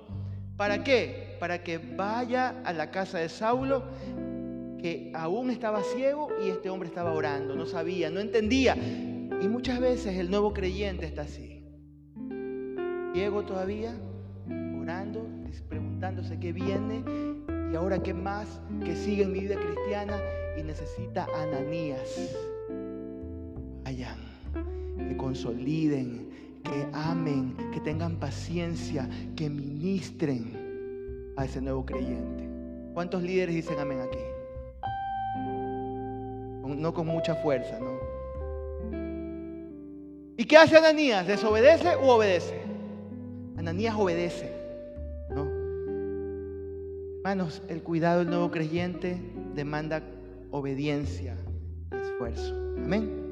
¿Para 0.58 0.84
qué? 0.84 1.38
Para 1.40 1.62
que 1.64 1.78
vaya 1.78 2.60
a 2.66 2.74
la 2.74 2.90
casa 2.90 3.20
de 3.20 3.30
Saulo, 3.30 3.84
que 4.80 5.12
aún 5.14 5.52
estaba 5.52 5.84
ciego 5.84 6.30
y 6.44 6.50
este 6.50 6.72
hombre 6.72 6.90
estaba 6.90 7.14
orando, 7.14 7.56
no 7.56 7.68
sabía, 7.68 8.10
no 8.10 8.20
entendía. 8.20 8.76
Y 8.76 9.48
muchas 9.48 9.80
veces 9.80 10.18
el 10.18 10.32
nuevo 10.32 10.56
creyente 10.56 11.06
está 11.06 11.22
así. 11.22 11.64
Ciego 13.14 13.44
todavía, 13.44 13.96
orando, 14.82 15.24
preguntándose 15.70 16.40
qué 16.40 16.52
viene 16.52 17.04
y 17.72 17.76
ahora 17.76 18.02
qué 18.02 18.16
más, 18.16 18.60
que 18.84 18.96
sigue 18.96 19.22
en 19.22 19.34
mi 19.34 19.42
vida 19.42 19.56
cristiana 19.56 20.20
y 20.58 20.64
necesita 20.64 21.28
Ananías 21.36 22.36
que 24.98 25.18
consoliden, 25.18 26.25
que 26.66 26.88
amen, 26.94 27.56
que 27.72 27.80
tengan 27.80 28.18
paciencia, 28.18 29.08
que 29.36 29.50
ministren 29.50 31.34
a 31.38 31.46
ese 31.46 31.62
nuevo 31.62 31.86
creyente. 31.86 32.50
¿Cuántos 32.94 33.24
líderes 33.24 33.56
dicen 33.56 33.80
amén 33.80 34.02
aquí? 34.02 34.20
No 36.66 36.94
con 36.94 37.08
mucha 37.08 37.36
fuerza, 37.36 37.80
¿no? 37.80 37.96
¿Y 40.38 40.46
qué 40.46 40.58
hace 40.58 40.78
Ananías? 40.78 41.26
¿Desobedece 41.26 41.96
u 41.96 42.10
obedece? 42.10 42.60
Ananías 43.58 43.96
obedece, 43.98 44.52
¿no? 45.30 45.48
Hermanos, 47.18 47.62
el 47.70 47.82
cuidado 47.82 48.20
del 48.20 48.30
nuevo 48.30 48.52
creyente 48.52 49.18
demanda 49.54 50.04
obediencia 50.52 51.38
y 51.92 51.96
esfuerzo. 51.96 52.54
Amén. 52.78 53.25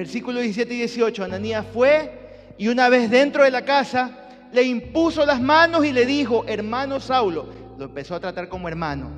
Versículos 0.00 0.40
17 0.40 0.72
y 0.72 0.78
18. 0.78 1.24
Ananías 1.24 1.66
fue 1.74 2.10
y 2.56 2.68
una 2.68 2.88
vez 2.88 3.10
dentro 3.10 3.44
de 3.44 3.50
la 3.50 3.66
casa 3.66 4.30
le 4.50 4.62
impuso 4.62 5.26
las 5.26 5.42
manos 5.42 5.84
y 5.84 5.92
le 5.92 6.06
dijo, 6.06 6.46
hermano 6.48 7.00
Saulo, 7.00 7.50
lo 7.76 7.84
empezó 7.84 8.14
a 8.14 8.20
tratar 8.20 8.48
como 8.48 8.66
hermano. 8.66 9.10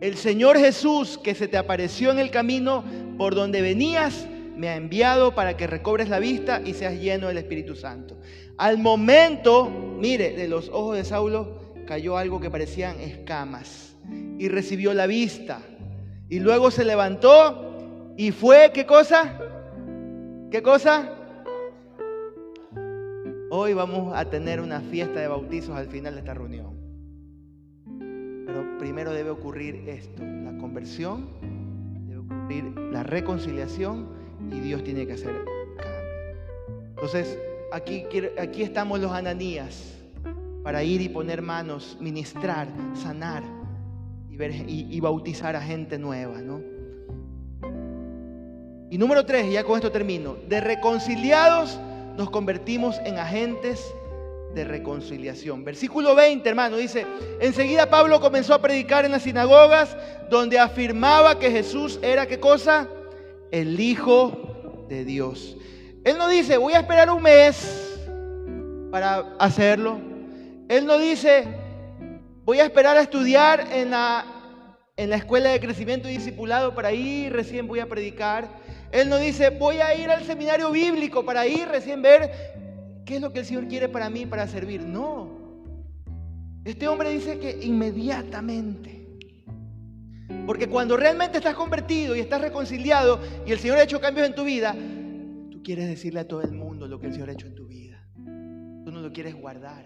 El 0.00 0.16
Señor 0.16 0.56
Jesús 0.56 1.18
que 1.18 1.34
se 1.34 1.48
te 1.48 1.56
apareció 1.56 2.12
en 2.12 2.20
el 2.20 2.30
camino 2.30 2.84
por 3.18 3.34
donde 3.34 3.60
venías, 3.60 4.24
me 4.54 4.68
ha 4.68 4.76
enviado 4.76 5.34
para 5.34 5.56
que 5.56 5.66
recobres 5.66 6.08
la 6.08 6.20
vista 6.20 6.62
y 6.64 6.74
seas 6.74 7.00
lleno 7.00 7.26
del 7.26 7.38
Espíritu 7.38 7.74
Santo. 7.74 8.20
Al 8.56 8.78
momento, 8.78 9.68
mire, 9.68 10.30
de 10.36 10.46
los 10.46 10.68
ojos 10.68 10.96
de 10.96 11.02
Saulo 11.02 11.74
cayó 11.88 12.16
algo 12.16 12.38
que 12.38 12.50
parecían 12.50 13.00
escamas 13.00 13.96
y 14.38 14.46
recibió 14.46 14.94
la 14.94 15.08
vista. 15.08 15.60
Y 16.28 16.38
luego 16.38 16.70
se 16.70 16.84
levantó 16.84 17.69
y 18.20 18.32
fue, 18.32 18.70
¿qué 18.74 18.84
cosa? 18.84 19.40
¿Qué 20.50 20.60
cosa? 20.60 21.08
Hoy 23.48 23.72
vamos 23.72 24.14
a 24.14 24.26
tener 24.26 24.60
una 24.60 24.82
fiesta 24.82 25.20
de 25.20 25.26
bautizos 25.26 25.74
al 25.74 25.86
final 25.86 26.12
de 26.12 26.20
esta 26.20 26.34
reunión. 26.34 26.76
Pero 28.44 28.76
primero 28.78 29.14
debe 29.14 29.30
ocurrir 29.30 29.88
esto, 29.88 30.22
la 30.22 30.54
conversión, 30.58 31.30
debe 32.06 32.18
ocurrir 32.18 32.64
la 32.92 33.04
reconciliación 33.04 34.10
y 34.50 34.60
Dios 34.60 34.84
tiene 34.84 35.06
que 35.06 35.14
hacer 35.14 35.32
cambio. 35.78 36.90
Entonces, 36.90 37.38
aquí, 37.72 38.04
aquí 38.38 38.62
estamos 38.62 39.00
los 39.00 39.12
ananías 39.12 39.96
para 40.62 40.82
ir 40.82 41.00
y 41.00 41.08
poner 41.08 41.40
manos, 41.40 41.96
ministrar, 41.98 42.68
sanar 42.92 43.42
y, 44.28 44.94
y 44.94 45.00
bautizar 45.00 45.56
a 45.56 45.62
gente 45.62 45.98
nueva, 45.98 46.42
¿no? 46.42 46.69
Y 48.90 48.98
número 48.98 49.24
tres, 49.24 49.50
ya 49.52 49.62
con 49.62 49.76
esto 49.76 49.92
termino, 49.92 50.36
de 50.48 50.60
reconciliados 50.60 51.78
nos 52.16 52.28
convertimos 52.28 52.98
en 53.04 53.18
agentes 53.18 53.94
de 54.52 54.64
reconciliación. 54.64 55.64
Versículo 55.64 56.16
20, 56.16 56.48
hermano, 56.48 56.76
dice, 56.76 57.06
enseguida 57.40 57.88
Pablo 57.88 58.20
comenzó 58.20 58.52
a 58.52 58.60
predicar 58.60 59.04
en 59.04 59.12
las 59.12 59.22
sinagogas 59.22 59.96
donde 60.28 60.58
afirmaba 60.58 61.38
que 61.38 61.52
Jesús 61.52 62.00
era 62.02 62.26
qué 62.26 62.40
cosa? 62.40 62.88
El 63.52 63.78
Hijo 63.78 64.86
de 64.88 65.04
Dios. 65.04 65.56
Él 66.02 66.18
no 66.18 66.28
dice, 66.28 66.56
voy 66.56 66.72
a 66.72 66.80
esperar 66.80 67.10
un 67.10 67.22
mes 67.22 67.96
para 68.90 69.36
hacerlo. 69.38 70.00
Él 70.68 70.84
no 70.84 70.98
dice, 70.98 71.46
voy 72.44 72.58
a 72.58 72.64
esperar 72.64 72.96
a 72.96 73.02
estudiar 73.02 73.68
en 73.72 73.92
la, 73.92 74.24
en 74.96 75.10
la 75.10 75.16
escuela 75.16 75.50
de 75.50 75.60
crecimiento 75.60 76.08
y 76.08 76.12
discipulado 76.12 76.74
para 76.74 76.92
ir, 76.92 77.32
recién 77.32 77.68
voy 77.68 77.78
a 77.78 77.88
predicar. 77.88 78.48
Él 78.92 79.08
no 79.08 79.18
dice, 79.18 79.50
voy 79.50 79.76
a 79.76 79.94
ir 79.94 80.10
al 80.10 80.24
seminario 80.24 80.70
bíblico 80.70 81.24
para 81.24 81.46
ir 81.46 81.68
recién 81.68 82.02
ver 82.02 82.30
qué 83.04 83.16
es 83.16 83.20
lo 83.20 83.32
que 83.32 83.40
el 83.40 83.46
Señor 83.46 83.68
quiere 83.68 83.88
para 83.88 84.10
mí 84.10 84.26
para 84.26 84.46
servir. 84.48 84.82
No. 84.82 85.38
Este 86.64 86.88
hombre 86.88 87.10
dice 87.10 87.38
que 87.38 87.58
inmediatamente. 87.62 89.00
Porque 90.46 90.68
cuando 90.68 90.96
realmente 90.96 91.38
estás 91.38 91.54
convertido 91.54 92.16
y 92.16 92.20
estás 92.20 92.40
reconciliado 92.40 93.20
y 93.46 93.52
el 93.52 93.58
Señor 93.58 93.78
ha 93.78 93.82
hecho 93.82 94.00
cambios 94.00 94.26
en 94.26 94.34
tu 94.34 94.44
vida, 94.44 94.74
tú 95.50 95.62
quieres 95.62 95.88
decirle 95.88 96.20
a 96.20 96.28
todo 96.28 96.42
el 96.42 96.52
mundo 96.52 96.88
lo 96.88 96.98
que 96.98 97.06
el 97.06 97.12
Señor 97.12 97.30
ha 97.30 97.32
hecho 97.32 97.46
en 97.46 97.54
tu 97.54 97.66
vida. 97.66 98.04
Tú 98.16 98.90
no 98.90 99.00
lo 99.00 99.12
quieres 99.12 99.34
guardar, 99.34 99.84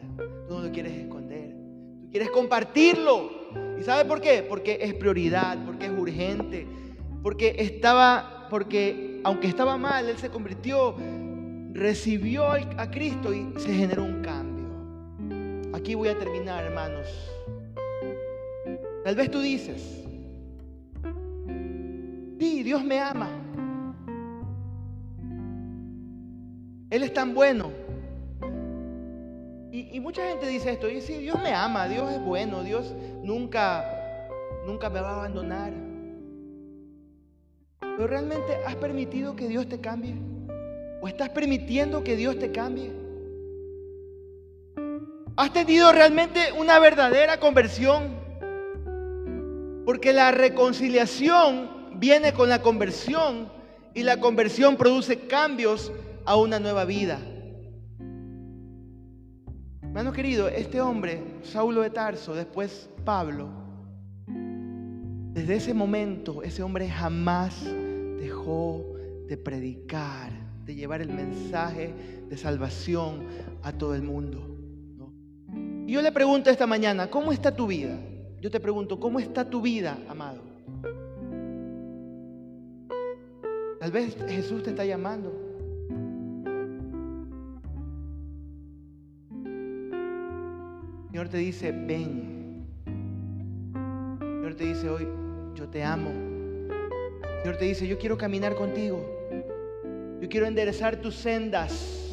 tú 0.48 0.54
no 0.54 0.62
lo 0.62 0.72
quieres 0.72 0.92
esconder, 0.92 1.54
tú 2.00 2.10
quieres 2.10 2.30
compartirlo. 2.30 3.30
¿Y 3.78 3.82
sabes 3.82 4.04
por 4.06 4.20
qué? 4.20 4.44
Porque 4.48 4.78
es 4.80 4.94
prioridad, 4.94 5.62
porque 5.66 5.86
es 5.86 5.92
urgente, 5.92 6.66
porque 7.22 7.56
estaba 7.58 8.33
porque 8.50 9.20
aunque 9.24 9.46
estaba 9.46 9.76
mal, 9.76 10.08
él 10.08 10.16
se 10.18 10.30
convirtió, 10.30 10.96
recibió 11.72 12.50
a 12.50 12.90
Cristo 12.90 13.32
y 13.32 13.52
se 13.58 13.74
generó 13.74 14.04
un 14.04 14.22
cambio. 14.22 14.64
Aquí 15.74 15.94
voy 15.94 16.08
a 16.08 16.18
terminar, 16.18 16.64
hermanos. 16.64 17.06
Tal 19.04 19.16
vez 19.16 19.30
tú 19.30 19.40
dices, 19.40 20.02
sí, 22.38 22.62
Dios 22.62 22.82
me 22.82 23.00
ama. 23.00 23.28
Él 26.90 27.02
es 27.02 27.12
tan 27.12 27.34
bueno. 27.34 27.70
Y, 29.72 29.98
mucha 29.98 30.22
gente 30.28 30.46
dice 30.46 30.70
esto, 30.70 30.88
y 30.88 31.00
sí, 31.00 31.18
Dios 31.18 31.36
me 31.42 31.52
ama, 31.52 31.88
Dios 31.88 32.12
es 32.12 32.22
bueno, 32.22 32.62
Dios 32.62 32.94
nunca, 33.24 33.84
nunca 34.64 34.88
me 34.88 35.00
va 35.00 35.10
a 35.10 35.14
abandonar. 35.16 35.72
¿Pero 37.96 38.08
realmente 38.08 38.56
has 38.66 38.74
permitido 38.76 39.36
que 39.36 39.46
Dios 39.46 39.68
te 39.68 39.80
cambie? 39.80 40.16
¿O 41.00 41.06
estás 41.06 41.28
permitiendo 41.28 42.02
que 42.02 42.16
Dios 42.16 42.38
te 42.38 42.50
cambie? 42.50 42.90
¿Has 45.36 45.52
tenido 45.52 45.92
realmente 45.92 46.40
una 46.58 46.80
verdadera 46.80 47.38
conversión? 47.38 48.16
Porque 49.84 50.12
la 50.12 50.32
reconciliación 50.32 51.70
viene 51.96 52.32
con 52.32 52.48
la 52.48 52.62
conversión 52.62 53.48
y 53.94 54.02
la 54.02 54.18
conversión 54.18 54.76
produce 54.76 55.26
cambios 55.28 55.92
a 56.24 56.36
una 56.36 56.58
nueva 56.58 56.84
vida. 56.84 57.20
Hermano 59.82 60.12
querido, 60.12 60.48
este 60.48 60.80
hombre, 60.80 61.22
Saulo 61.44 61.82
de 61.82 61.90
Tarso, 61.90 62.34
después 62.34 62.88
Pablo, 63.04 63.48
desde 65.32 65.56
ese 65.56 65.74
momento 65.74 66.42
ese 66.42 66.62
hombre 66.62 66.88
jamás 66.88 67.64
dejó 68.24 68.82
de 69.28 69.36
predicar, 69.36 70.30
de 70.64 70.74
llevar 70.74 71.02
el 71.02 71.12
mensaje 71.12 71.92
de 72.28 72.36
salvación 72.38 73.26
a 73.62 73.72
todo 73.72 73.94
el 73.94 74.02
mundo. 74.02 74.40
Y 75.86 75.92
yo 75.92 76.00
le 76.00 76.10
pregunto 76.10 76.48
esta 76.48 76.66
mañana, 76.66 77.10
¿cómo 77.10 77.32
está 77.32 77.54
tu 77.54 77.66
vida? 77.66 77.98
Yo 78.40 78.50
te 78.50 78.60
pregunto, 78.60 78.98
¿cómo 78.98 79.18
está 79.18 79.48
tu 79.48 79.60
vida, 79.60 79.98
amado? 80.08 80.40
Tal 83.78 83.92
vez 83.92 84.16
Jesús 84.26 84.62
te 84.62 84.70
está 84.70 84.86
llamando. 84.86 85.30
Señor 91.10 91.28
te 91.28 91.36
dice, 91.36 91.72
ven. 91.72 92.66
Señor 94.18 94.54
te 94.54 94.64
dice 94.64 94.88
hoy, 94.88 95.06
yo 95.54 95.68
te 95.68 95.84
amo. 95.84 96.33
Señor 97.44 97.58
te 97.58 97.66
dice, 97.66 97.86
yo 97.86 97.98
quiero 97.98 98.16
caminar 98.16 98.54
contigo. 98.54 99.04
Yo 100.18 100.30
quiero 100.30 100.46
enderezar 100.46 100.96
tus 100.96 101.14
sendas 101.14 102.10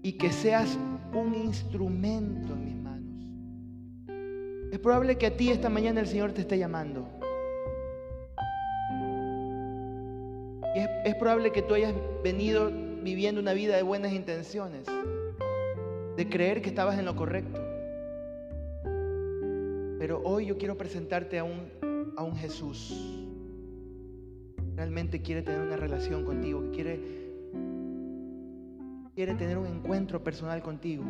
y 0.00 0.12
que 0.12 0.32
seas 0.32 0.78
un 1.12 1.34
instrumento 1.34 2.54
en 2.54 2.64
mis 2.64 2.76
manos. 2.76 4.72
Es 4.72 4.78
probable 4.78 5.18
que 5.18 5.26
a 5.26 5.36
ti 5.36 5.50
esta 5.50 5.68
mañana 5.68 6.00
el 6.00 6.06
Señor 6.06 6.32
te 6.32 6.40
esté 6.40 6.56
llamando. 6.56 7.06
Y 10.74 10.78
es, 10.78 10.88
es 11.04 11.14
probable 11.16 11.52
que 11.52 11.60
tú 11.60 11.74
hayas 11.74 11.92
venido 12.22 12.72
viviendo 13.02 13.38
una 13.38 13.52
vida 13.52 13.76
de 13.76 13.82
buenas 13.82 14.14
intenciones, 14.14 14.86
de 16.16 16.28
creer 16.30 16.62
que 16.62 16.70
estabas 16.70 16.98
en 16.98 17.04
lo 17.04 17.14
correcto. 17.16 17.60
Pero 19.98 20.22
hoy 20.24 20.46
yo 20.46 20.56
quiero 20.56 20.78
presentarte 20.78 21.38
a 21.38 21.44
un, 21.44 22.14
a 22.16 22.22
un 22.22 22.34
Jesús 22.34 23.23
realmente 24.76 25.22
quiere 25.22 25.42
tener 25.42 25.60
una 25.60 25.76
relación 25.76 26.24
contigo, 26.24 26.62
que 26.62 26.70
quiere, 26.70 27.00
quiere 29.14 29.34
tener 29.34 29.58
un 29.58 29.66
encuentro 29.66 30.22
personal 30.22 30.62
contigo, 30.62 31.04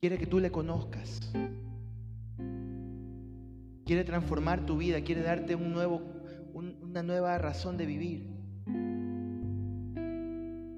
quiere 0.00 0.18
que 0.18 0.26
tú 0.26 0.40
le 0.40 0.50
conozcas, 0.50 1.20
quiere 3.84 4.04
transformar 4.04 4.64
tu 4.64 4.78
vida, 4.78 5.00
quiere 5.02 5.22
darte 5.22 5.54
un 5.54 5.72
nuevo, 5.72 6.02
una 6.54 7.02
nueva 7.02 7.36
razón 7.38 7.76
de 7.76 7.86
vivir. 7.86 8.26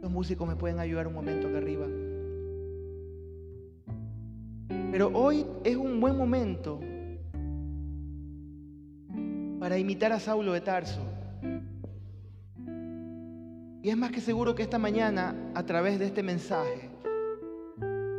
Los 0.03 0.11
músicos 0.11 0.49
me 0.49 0.57
pueden 0.57 0.79
ayudar 0.79 1.07
un 1.07 1.15
momento 1.15 1.49
acá 1.49 1.59
arriba. 1.59 1.87
Pero 4.91 5.09
hoy 5.15 5.47
es 5.63 5.77
un 5.77 6.01
buen 6.01 6.17
momento 6.17 6.81
para 9.61 9.79
imitar 9.79 10.11
a 10.13 10.19
Saulo 10.19 10.53
de 10.53 10.63
Tarso. 10.63 11.10
Y 13.83 13.89
es 13.89 13.97
más 13.97 14.11
que 14.11 14.21
seguro 14.21 14.55
que 14.55 14.63
esta 14.63 14.79
mañana, 14.79 15.35
a 15.55 15.65
través 15.65 15.99
de 15.99 16.07
este 16.07 16.23
mensaje, 16.23 16.91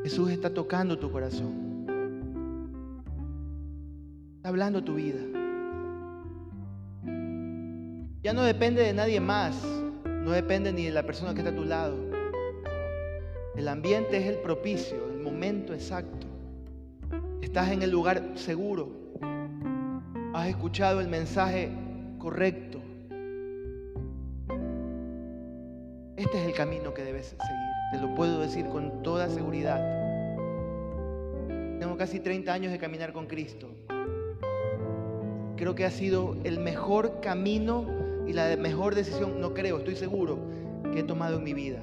Jesús 0.04 0.32
está 0.32 0.52
tocando 0.52 0.98
tu 0.98 1.12
corazón. 1.12 1.86
Está 4.38 4.50
hablando 4.50 4.84
tu 4.84 4.96
vida. 4.96 5.20
Ya 8.24 8.34
no 8.34 8.42
depende 8.44 8.82
de 8.82 8.94
nadie 8.94 9.20
más. 9.20 9.64
No 10.06 10.32
depende 10.32 10.72
ni 10.74 10.86
de 10.86 10.92
la 10.92 11.04
persona 11.04 11.34
que 11.34 11.40
está 11.40 11.52
a 11.52 11.56
tu 11.56 11.66
lado. 11.66 11.96
El 13.56 13.68
ambiente 13.68 14.18
es 14.18 14.26
el 14.26 14.38
propicio, 14.38 14.98
el 15.14 15.20
momento 15.20 15.74
exacto. 15.74 16.28
Estás 17.42 17.72
en 17.72 17.84
el 17.84 17.92
lugar 17.92 18.32
seguro. 18.36 18.90
Has 20.34 20.48
escuchado 20.48 21.02
el 21.02 21.08
mensaje 21.08 21.70
correcto. 22.18 22.71
Este 26.22 26.40
es 26.40 26.46
el 26.46 26.54
camino 26.54 26.94
que 26.94 27.04
debes 27.04 27.30
seguir. 27.30 27.72
te 27.92 27.98
lo 27.98 28.14
puedo 28.14 28.42
decir 28.42 28.68
con 28.68 29.02
toda 29.02 29.28
seguridad. 29.28 29.80
Tengo 31.80 31.98
casi 31.98 32.20
30 32.20 32.54
años 32.54 32.72
de 32.72 32.78
caminar 32.78 33.12
con 33.12 33.26
Cristo. 33.26 33.70
Creo 35.58 35.74
que 35.74 35.84
ha 35.84 35.90
sido 35.90 36.36
el 36.44 36.60
mejor 36.60 37.22
camino 37.22 37.88
y 38.28 38.34
la 38.34 38.56
mejor 38.56 38.94
decisión, 38.94 39.42
no 39.42 39.56
creo, 39.56 39.80
estoy 39.80 39.96
seguro, 39.96 40.38
que 40.94 41.00
he 41.00 41.04
tomado 41.04 41.38
en 41.38 41.44
mi 41.44 41.56
vida. 41.56 41.80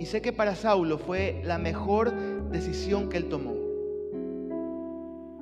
Y 0.00 0.06
sé 0.06 0.20
que 0.20 0.32
para 0.32 0.56
Saulo 0.56 0.98
fue 0.98 1.40
la 1.44 1.58
mejor 1.58 2.12
decisión 2.50 3.08
que 3.08 3.18
él 3.18 3.28
tomó. 3.28 3.54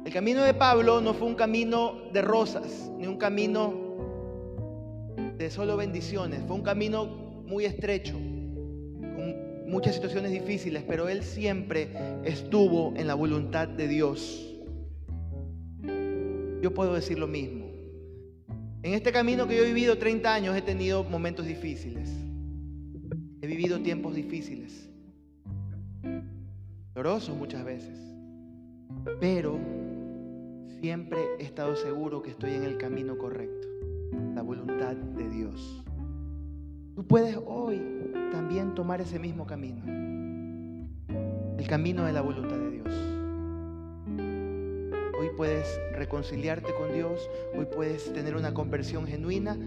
El 0.04 0.12
camino 0.12 0.42
de 0.42 0.52
Pablo 0.52 1.00
no 1.00 1.14
fue 1.14 1.26
un 1.26 1.36
camino 1.36 1.94
de 2.12 2.20
rosas, 2.20 2.92
ni 2.98 3.06
un 3.06 3.16
camino 3.16 3.72
de 5.38 5.50
solo 5.50 5.78
bendiciones, 5.78 6.42
fue 6.46 6.54
un 6.54 6.62
camino 6.62 7.25
muy 7.46 7.64
estrecho, 7.64 8.14
con 8.14 9.70
muchas 9.70 9.94
situaciones 9.94 10.32
difíciles, 10.32 10.82
pero 10.86 11.08
él 11.08 11.22
siempre 11.22 11.88
estuvo 12.24 12.94
en 12.96 13.06
la 13.06 13.14
voluntad 13.14 13.68
de 13.68 13.88
Dios. 13.88 14.54
Yo 16.62 16.74
puedo 16.74 16.94
decir 16.94 17.18
lo 17.18 17.26
mismo. 17.26 17.66
En 18.82 18.94
este 18.94 19.12
camino 19.12 19.48
que 19.48 19.56
yo 19.56 19.62
he 19.62 19.66
vivido 19.66 19.98
30 19.98 20.32
años 20.32 20.56
he 20.56 20.62
tenido 20.62 21.04
momentos 21.04 21.46
difíciles. 21.46 22.10
He 23.40 23.46
vivido 23.46 23.80
tiempos 23.80 24.14
difíciles. 24.14 24.88
Dolorosos 26.94 27.36
muchas 27.36 27.64
veces. 27.64 27.98
Pero 29.20 29.58
siempre 30.80 31.18
he 31.38 31.44
estado 31.44 31.76
seguro 31.76 32.22
que 32.22 32.30
estoy 32.30 32.54
en 32.54 32.64
el 32.64 32.78
camino 32.78 33.18
correcto. 33.18 33.68
La 34.34 34.42
voluntad 34.42 34.94
de 34.94 35.28
Dios. 35.28 35.85
Tú 36.96 37.06
puedes 37.06 37.38
hoy 37.44 37.78
también 38.32 38.74
tomar 38.74 39.02
ese 39.02 39.18
mismo 39.18 39.46
camino. 39.46 39.82
El 41.58 41.68
camino 41.68 42.06
de 42.06 42.12
la 42.14 42.22
voluntad 42.22 42.56
de 42.56 42.70
Dios. 42.70 42.88
Hoy 45.20 45.28
puedes 45.36 45.78
reconciliarte 45.92 46.72
con 46.72 46.94
Dios, 46.94 47.28
hoy 47.54 47.66
puedes 47.66 48.10
tener 48.14 48.34
una 48.34 48.54
conversión 48.54 49.06
genuina 49.06 49.58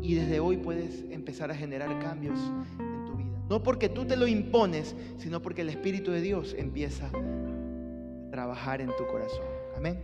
y 0.00 0.14
desde 0.14 0.40
hoy 0.40 0.56
puedes 0.56 1.04
empezar 1.10 1.50
a 1.50 1.54
generar 1.54 1.98
cambios 1.98 2.38
en 2.78 3.04
tu 3.04 3.14
vida. 3.14 3.38
No 3.50 3.62
porque 3.62 3.90
tú 3.90 4.06
te 4.06 4.16
lo 4.16 4.26
impones, 4.26 4.96
sino 5.18 5.42
porque 5.42 5.60
el 5.60 5.68
Espíritu 5.68 6.12
de 6.12 6.22
Dios 6.22 6.56
empieza 6.56 7.08
a 7.08 8.30
trabajar 8.30 8.80
en 8.80 8.88
tu 8.96 9.06
corazón. 9.06 9.44
Amén. 9.76 10.00